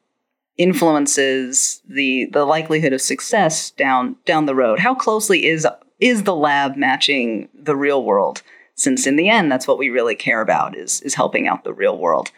influences 0.57 1.81
the 1.88 2.25
the 2.31 2.45
likelihood 2.45 2.93
of 2.93 3.01
success 3.01 3.71
down 3.71 4.15
down 4.25 4.45
the 4.45 4.55
road. 4.55 4.79
How 4.79 4.95
closely 4.95 5.45
is 5.45 5.67
is 5.99 6.23
the 6.23 6.35
lab 6.35 6.75
matching 6.75 7.49
the 7.53 7.75
real 7.75 8.03
world? 8.03 8.41
Since 8.75 9.07
in 9.07 9.15
the 9.15 9.29
end, 9.29 9.51
that's 9.51 9.67
what 9.67 9.77
we 9.77 9.89
really 9.89 10.15
care 10.15 10.41
about 10.41 10.77
is 10.77 11.01
is 11.01 11.15
helping 11.15 11.47
out 11.47 11.63
the 11.63 11.73
real 11.73 11.97
world. 11.97 12.31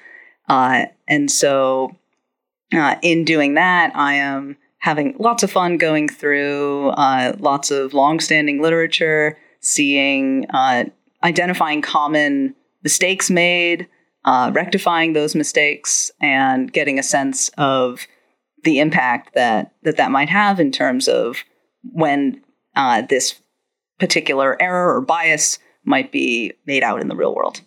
Uh, 0.47 0.85
and 1.07 1.29
so, 1.29 1.95
uh, 2.73 2.95
in 3.01 3.25
doing 3.25 3.55
that, 3.55 3.91
I 3.95 4.13
am 4.13 4.57
having 4.87 5.13
lots 5.19 5.43
of 5.43 5.51
fun 5.51 5.75
going 5.75 6.07
through 6.07 6.87
uh, 6.91 7.35
lots 7.39 7.71
of 7.71 7.93
long-standing 7.93 8.61
literature, 8.61 9.37
seeing, 9.59 10.45
uh, 10.51 10.85
identifying 11.25 11.81
common 11.81 12.55
mistakes 12.83 13.29
made, 13.29 13.85
uh, 14.23 14.49
rectifying 14.53 15.11
those 15.11 15.35
mistakes, 15.35 16.09
and 16.21 16.71
getting 16.71 16.97
a 16.97 17.03
sense 17.03 17.49
of 17.57 18.07
the 18.63 18.79
impact 18.79 19.33
that 19.33 19.73
that, 19.83 19.97
that 19.97 20.09
might 20.09 20.29
have 20.29 20.57
in 20.57 20.71
terms 20.71 21.09
of 21.09 21.43
when 21.91 22.41
uh, 22.77 23.01
this 23.01 23.41
particular 23.99 24.55
error 24.61 24.95
or 24.95 25.01
bias 25.01 25.59
might 25.83 26.13
be 26.13 26.53
made 26.65 26.81
out 26.81 27.01
in 27.01 27.09
the 27.09 27.15
real 27.15 27.35
world. 27.35 27.59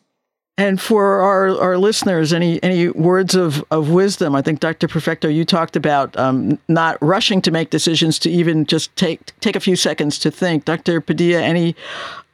And 0.60 0.78
for 0.78 1.22
our, 1.22 1.58
our 1.58 1.78
listeners, 1.78 2.34
any 2.34 2.62
any 2.62 2.90
words 2.90 3.34
of, 3.34 3.64
of 3.70 3.88
wisdom? 3.88 4.34
I 4.34 4.42
think 4.42 4.60
Dr. 4.60 4.88
Perfecto, 4.88 5.26
you 5.26 5.46
talked 5.46 5.74
about 5.74 6.14
um, 6.18 6.58
not 6.68 6.98
rushing 7.00 7.40
to 7.42 7.50
make 7.50 7.70
decisions, 7.70 8.18
to 8.18 8.30
even 8.30 8.66
just 8.66 8.94
take 8.94 9.32
take 9.40 9.56
a 9.56 9.60
few 9.60 9.74
seconds 9.74 10.18
to 10.18 10.30
think. 10.30 10.66
Dr. 10.66 11.00
Padilla, 11.00 11.40
any 11.40 11.74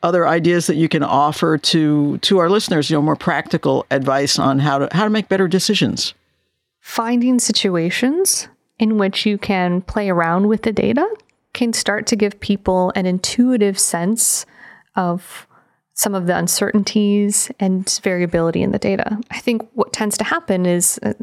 other 0.02 0.26
ideas 0.26 0.66
that 0.66 0.74
you 0.74 0.88
can 0.88 1.04
offer 1.04 1.56
to 1.56 2.18
to 2.18 2.38
our 2.38 2.50
listeners? 2.50 2.90
You 2.90 2.96
know, 2.96 3.02
more 3.02 3.14
practical 3.14 3.86
advice 3.92 4.40
on 4.40 4.58
how 4.58 4.78
to 4.78 4.88
how 4.90 5.04
to 5.04 5.10
make 5.10 5.28
better 5.28 5.46
decisions. 5.46 6.12
Finding 6.80 7.38
situations 7.38 8.48
in 8.80 8.98
which 8.98 9.24
you 9.24 9.38
can 9.38 9.82
play 9.82 10.10
around 10.10 10.48
with 10.48 10.62
the 10.62 10.72
data 10.72 11.08
can 11.52 11.72
start 11.72 12.08
to 12.08 12.16
give 12.16 12.40
people 12.40 12.92
an 12.96 13.06
intuitive 13.06 13.78
sense 13.78 14.46
of 14.96 15.46
some 15.96 16.14
of 16.14 16.26
the 16.26 16.36
uncertainties 16.36 17.50
and 17.58 17.98
variability 18.02 18.62
in 18.62 18.70
the 18.70 18.78
data. 18.78 19.18
I 19.30 19.40
think 19.40 19.68
what 19.72 19.94
tends 19.94 20.16
to 20.18 20.24
happen 20.24 20.66
is 20.66 21.00
uh, 21.02 21.14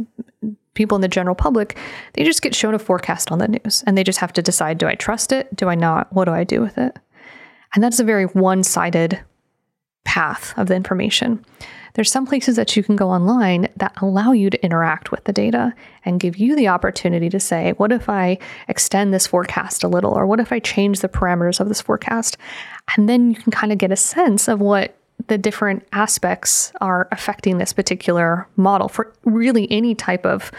people 0.73 0.95
in 0.95 1.01
the 1.01 1.07
general 1.07 1.35
public, 1.35 1.77
they 2.13 2.23
just 2.23 2.41
get 2.41 2.55
shown 2.55 2.73
a 2.73 2.79
forecast 2.79 3.31
on 3.31 3.37
the 3.37 3.47
news 3.47 3.83
and 3.85 3.95
they 3.95 4.03
just 4.03 4.19
have 4.19 4.33
to 4.33 4.41
decide 4.41 4.79
do 4.79 4.87
I 4.87 4.95
trust 4.95 5.31
it? 5.31 5.55
Do 5.55 5.69
I 5.69 5.75
not? 5.75 6.11
What 6.11 6.25
do 6.25 6.31
I 6.31 6.43
do 6.43 6.59
with 6.59 6.79
it? 6.79 6.97
And 7.75 7.83
that's 7.83 7.99
a 7.99 8.03
very 8.03 8.25
one 8.25 8.63
sided 8.63 9.23
path 10.05 10.57
of 10.57 10.67
the 10.67 10.75
information. 10.75 11.45
There's 11.93 12.11
some 12.11 12.25
places 12.25 12.55
that 12.55 12.75
you 12.75 12.83
can 12.83 12.95
go 12.95 13.11
online 13.11 13.69
that 13.77 13.93
allow 14.01 14.31
you 14.31 14.49
to 14.49 14.65
interact 14.65 15.11
with 15.11 15.23
the 15.25 15.33
data 15.33 15.73
and 16.05 16.19
give 16.19 16.37
you 16.37 16.55
the 16.55 16.67
opportunity 16.67 17.29
to 17.29 17.39
say, 17.39 17.73
what 17.77 17.91
if 17.91 18.09
I 18.09 18.39
extend 18.67 19.13
this 19.13 19.27
forecast 19.27 19.83
a 19.83 19.87
little? 19.87 20.11
Or 20.11 20.25
what 20.25 20.39
if 20.39 20.51
I 20.51 20.59
change 20.59 21.01
the 21.01 21.09
parameters 21.09 21.59
of 21.59 21.67
this 21.67 21.81
forecast? 21.81 22.37
And 22.95 23.09
then 23.09 23.31
you 23.31 23.35
can 23.35 23.51
kind 23.51 23.71
of 23.71 23.77
get 23.77 23.91
a 23.91 23.95
sense 23.95 24.47
of 24.47 24.59
what 24.59 24.95
the 25.27 25.37
different 25.37 25.87
aspects 25.93 26.71
are 26.81 27.07
affecting 27.11 27.57
this 27.57 27.73
particular 27.73 28.47
model 28.55 28.89
for 28.89 29.13
really 29.23 29.71
any 29.71 29.95
type 29.95 30.25
of 30.25 30.51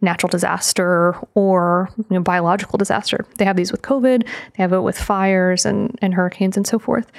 natural 0.00 0.28
disaster 0.28 1.14
or 1.34 1.88
you 1.96 2.06
know, 2.10 2.20
biological 2.20 2.76
disaster. 2.76 3.24
They 3.38 3.44
have 3.44 3.56
these 3.56 3.72
with 3.72 3.82
COVID, 3.82 4.22
they 4.24 4.62
have 4.62 4.72
it 4.72 4.80
with 4.80 4.98
fires 4.98 5.64
and, 5.64 5.98
and 6.02 6.14
hurricanes 6.14 6.56
and 6.56 6.66
so 6.66 6.78
forth. 6.78 7.10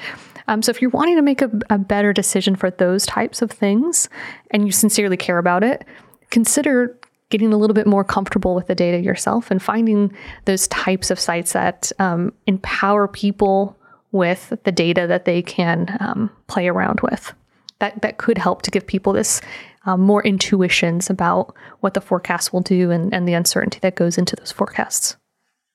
Um, 0.48 0.62
so 0.62 0.70
if 0.70 0.82
you're 0.82 0.92
wanting 0.92 1.16
to 1.16 1.22
make 1.22 1.42
a, 1.42 1.50
a 1.70 1.78
better 1.78 2.12
decision 2.12 2.56
for 2.56 2.70
those 2.70 3.06
types 3.06 3.42
of 3.42 3.50
things 3.50 4.10
and 4.52 4.66
you 4.66 4.72
sincerely 4.72 5.18
care 5.18 5.38
about 5.38 5.64
it, 5.64 5.86
consider 6.30 6.98
getting 7.30 7.54
a 7.54 7.58
little 7.58 7.74
bit 7.74 7.88
more 7.88 8.04
comfortable 8.04 8.54
with 8.54 8.68
the 8.68 8.76
data 8.76 9.00
yourself 9.00 9.50
and 9.50 9.62
finding 9.64 10.14
those 10.46 10.68
types 10.68 11.10
of 11.10 11.20
sites 11.20 11.54
that 11.54 11.92
um, 12.00 12.34
empower 12.46 13.08
people 13.08 13.78
with 14.14 14.58
the 14.64 14.72
data 14.72 15.06
that 15.08 15.26
they 15.26 15.42
can 15.42 15.98
um, 16.00 16.30
play 16.48 16.70
around 16.70 17.02
with. 17.02 17.34
That, 17.80 18.02
that 18.02 18.18
could 18.18 18.38
help 18.38 18.62
to 18.62 18.72
give 18.72 18.88
people 18.88 19.12
this 19.12 19.42
um, 19.86 20.00
more 20.00 20.24
intuitions 20.24 21.10
about 21.10 21.54
what 21.82 21.94
the 21.94 22.00
forecast 22.00 22.54
will 22.54 22.62
do 22.62 22.92
and, 22.92 23.14
and 23.14 23.28
the 23.28 23.34
uncertainty 23.34 23.80
that 23.82 23.96
goes 23.96 24.18
into 24.18 24.38
those 24.38 24.54
forecasts. 24.54 25.18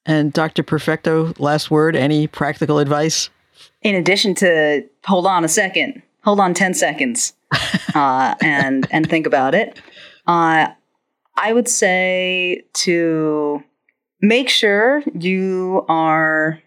And 0.06 0.32
Dr. 0.32 0.62
Perfecto, 0.62 1.34
last 1.38 1.70
word, 1.70 1.94
any 1.94 2.26
practical 2.26 2.78
advice? 2.78 3.28
in 3.82 3.94
addition 3.94 4.34
to 4.36 4.84
hold 5.04 5.26
on 5.26 5.44
a 5.44 5.48
second, 5.48 6.02
hold 6.24 6.40
on 6.40 6.54
10 6.54 6.74
seconds 6.74 7.34
uh, 7.94 8.34
and, 8.42 8.86
and 8.90 9.08
think 9.08 9.26
about 9.26 9.54
it, 9.54 9.80
uh, 10.26 10.68
I 11.36 11.52
would 11.52 11.68
say 11.68 12.64
to 12.74 13.62
make 14.20 14.48
sure 14.48 15.02
you 15.18 15.84
are 15.88 16.60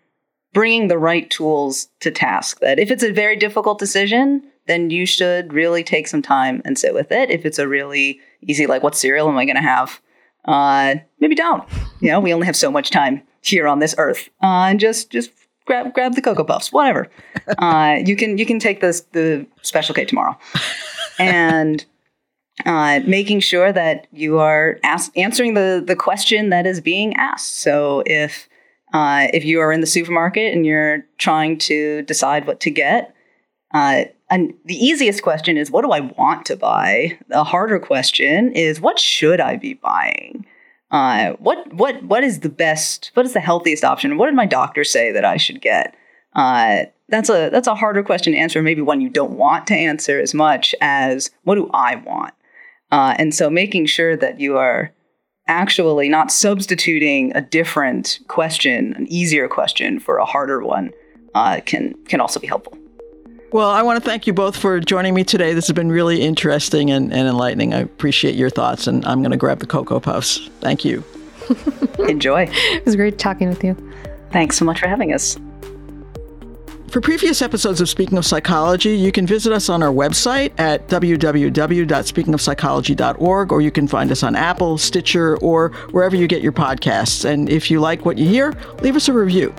bringing 0.53 0.87
the 0.87 0.97
right 0.97 1.29
tools 1.29 1.87
to 2.01 2.11
task. 2.11 2.59
That 2.59 2.79
if 2.79 2.91
it's 2.91 3.03
a 3.03 3.11
very 3.11 3.35
difficult 3.35 3.79
decision, 3.79 4.43
then 4.67 4.89
you 4.89 5.05
should 5.05 5.53
really 5.53 5.83
take 5.83 6.07
some 6.07 6.21
time 6.21 6.61
and 6.65 6.77
sit 6.77 6.93
with 6.93 7.11
it. 7.11 7.29
If 7.29 7.45
it's 7.45 7.59
a 7.59 7.67
really 7.67 8.19
easy, 8.41 8.67
like 8.67 8.83
what 8.83 8.95
cereal 8.95 9.27
am 9.29 9.37
I 9.37 9.45
going 9.45 9.55
to 9.55 9.61
have? 9.61 10.01
Uh, 10.45 10.95
maybe 11.19 11.35
don't. 11.35 11.63
You 11.99 12.11
know, 12.11 12.19
we 12.19 12.33
only 12.33 12.45
have 12.45 12.55
so 12.55 12.71
much 12.71 12.89
time 12.89 13.21
here 13.41 13.67
on 13.67 13.79
this 13.79 13.95
earth, 13.97 14.29
uh, 14.41 14.69
and 14.69 14.79
just 14.79 15.09
just 15.11 15.31
grab 15.65 15.93
grab 15.93 16.15
the 16.15 16.21
cocoa 16.21 16.43
puffs, 16.43 16.71
whatever. 16.71 17.09
uh, 17.59 17.97
you 18.05 18.15
can 18.15 18.37
you 18.37 18.45
can 18.45 18.59
take 18.59 18.81
this 18.81 19.01
the 19.11 19.45
special 19.61 19.93
K 19.93 20.05
tomorrow, 20.05 20.37
and 21.19 21.85
uh, 22.65 23.01
making 23.05 23.39
sure 23.39 23.71
that 23.71 24.07
you 24.11 24.39
are 24.39 24.79
ask, 24.83 25.15
answering 25.17 25.53
the 25.53 25.83
the 25.85 25.95
question 25.95 26.49
that 26.49 26.65
is 26.65 26.81
being 26.81 27.15
asked. 27.15 27.57
So 27.57 28.03
if 28.05 28.47
uh, 28.93 29.27
if 29.33 29.45
you 29.45 29.59
are 29.59 29.71
in 29.71 29.81
the 29.81 29.87
supermarket 29.87 30.53
and 30.53 30.65
you're 30.65 31.05
trying 31.17 31.57
to 31.59 32.01
decide 32.03 32.47
what 32.47 32.59
to 32.61 32.71
get, 32.71 33.15
uh, 33.73 34.05
and 34.29 34.53
the 34.65 34.75
easiest 34.75 35.23
question 35.23 35.57
is 35.57 35.71
what 35.71 35.83
do 35.83 35.91
I 35.91 35.99
want 35.99 36.45
to 36.47 36.55
buy? 36.55 37.17
The 37.27 37.43
harder 37.43 37.79
question 37.79 38.51
is 38.53 38.81
what 38.81 38.99
should 38.99 39.39
I 39.39 39.57
be 39.57 39.73
buying? 39.73 40.45
Uh, 40.89 41.33
what 41.33 41.73
what 41.73 42.03
what 42.03 42.23
is 42.23 42.39
the 42.39 42.49
best? 42.49 43.11
What 43.13 43.25
is 43.25 43.33
the 43.33 43.39
healthiest 43.39 43.83
option? 43.83 44.17
What 44.17 44.25
did 44.25 44.35
my 44.35 44.45
doctor 44.45 44.83
say 44.83 45.11
that 45.11 45.25
I 45.25 45.37
should 45.37 45.61
get? 45.61 45.95
Uh, 46.33 46.85
that's 47.09 47.29
a 47.29 47.49
that's 47.49 47.67
a 47.67 47.75
harder 47.75 48.03
question 48.03 48.33
to 48.33 48.39
answer. 48.39 48.61
Maybe 48.61 48.81
one 48.81 49.01
you 49.01 49.09
don't 49.09 49.37
want 49.37 49.67
to 49.67 49.75
answer 49.75 50.19
as 50.19 50.33
much 50.33 50.73
as 50.81 51.31
what 51.43 51.55
do 51.55 51.69
I 51.73 51.95
want? 51.95 52.33
Uh, 52.91 53.15
and 53.17 53.33
so 53.33 53.49
making 53.49 53.85
sure 53.85 54.17
that 54.17 54.39
you 54.39 54.57
are 54.57 54.91
actually 55.47 56.09
not 56.09 56.31
substituting 56.31 57.35
a 57.35 57.41
different 57.41 58.19
question, 58.27 58.93
an 58.93 59.07
easier 59.07 59.47
question 59.47 59.99
for 59.99 60.17
a 60.17 60.25
harder 60.25 60.63
one, 60.63 60.91
uh, 61.35 61.61
can 61.65 61.93
can 62.05 62.21
also 62.21 62.39
be 62.39 62.47
helpful. 62.47 62.77
Well, 63.51 63.69
I 63.69 63.81
want 63.81 64.01
to 64.01 64.09
thank 64.09 64.27
you 64.27 64.33
both 64.33 64.55
for 64.55 64.79
joining 64.79 65.13
me 65.13 65.25
today. 65.25 65.53
This 65.53 65.67
has 65.67 65.75
been 65.75 65.91
really 65.91 66.21
interesting 66.21 66.89
and, 66.89 67.11
and 67.11 67.27
enlightening. 67.27 67.73
I 67.73 67.79
appreciate 67.79 68.35
your 68.35 68.49
thoughts, 68.49 68.87
and 68.87 69.03
I'm 69.05 69.19
going 69.21 69.31
to 69.31 69.37
grab 69.37 69.59
the 69.59 69.67
Cocoa 69.67 69.99
Puffs. 69.99 70.49
Thank 70.61 70.85
you. 70.85 71.03
Enjoy. 71.99 72.47
It 72.49 72.85
was 72.85 72.95
great 72.95 73.19
talking 73.19 73.49
with 73.49 73.61
you. 73.61 73.75
Thanks 74.31 74.57
so 74.57 74.63
much 74.63 74.79
for 74.79 74.87
having 74.87 75.13
us. 75.13 75.37
For 76.91 76.99
previous 76.99 77.41
episodes 77.41 77.79
of 77.79 77.87
Speaking 77.87 78.17
of 78.17 78.25
Psychology, 78.25 78.97
you 78.97 79.13
can 79.13 79.25
visit 79.25 79.53
us 79.53 79.69
on 79.69 79.81
our 79.81 79.93
website 79.93 80.51
at 80.59 80.89
www.speakingofpsychology.org, 80.89 83.51
or 83.53 83.61
you 83.61 83.71
can 83.71 83.87
find 83.87 84.11
us 84.11 84.23
on 84.23 84.35
Apple, 84.35 84.77
Stitcher, 84.77 85.37
or 85.37 85.69
wherever 85.91 86.17
you 86.17 86.27
get 86.27 86.41
your 86.41 86.51
podcasts. 86.51 87.23
And 87.23 87.47
if 87.47 87.71
you 87.71 87.79
like 87.79 88.03
what 88.03 88.17
you 88.17 88.27
hear, 88.27 88.53
leave 88.81 88.97
us 88.97 89.07
a 89.07 89.13
review. 89.13 89.55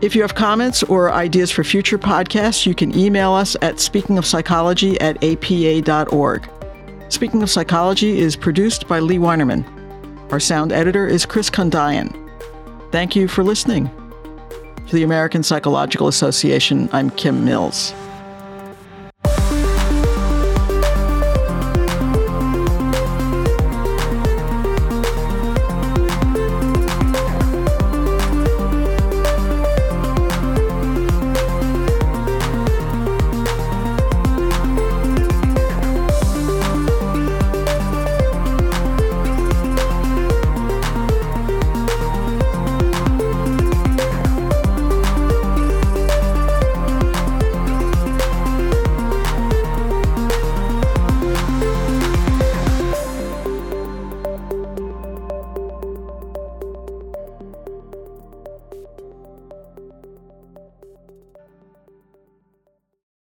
If 0.00 0.16
you 0.16 0.22
have 0.22 0.34
comments 0.34 0.82
or 0.82 1.12
ideas 1.12 1.50
for 1.50 1.64
future 1.64 1.98
podcasts, 1.98 2.64
you 2.64 2.74
can 2.74 2.98
email 2.98 3.32
us 3.32 3.54
at 3.60 3.74
speakingofpsychology 3.74 4.96
at 5.02 5.22
apa.org. 5.22 6.48
Speaking 7.10 7.42
of 7.42 7.50
Psychology 7.50 8.20
is 8.20 8.36
produced 8.36 8.88
by 8.88 9.00
Lea 9.00 9.18
Winerman. 9.18 9.66
Our 10.32 10.40
sound 10.40 10.72
editor 10.72 11.06
is 11.06 11.26
Chris 11.26 11.50
Condayan. 11.50 12.16
Thank 12.90 13.14
you 13.14 13.28
for 13.28 13.44
listening. 13.44 13.90
For 14.86 14.96
the 14.96 15.04
American 15.04 15.42
Psychological 15.42 16.08
Association, 16.08 16.88
I'm 16.92 17.10
Kim 17.10 17.44
Mills. 17.44 17.94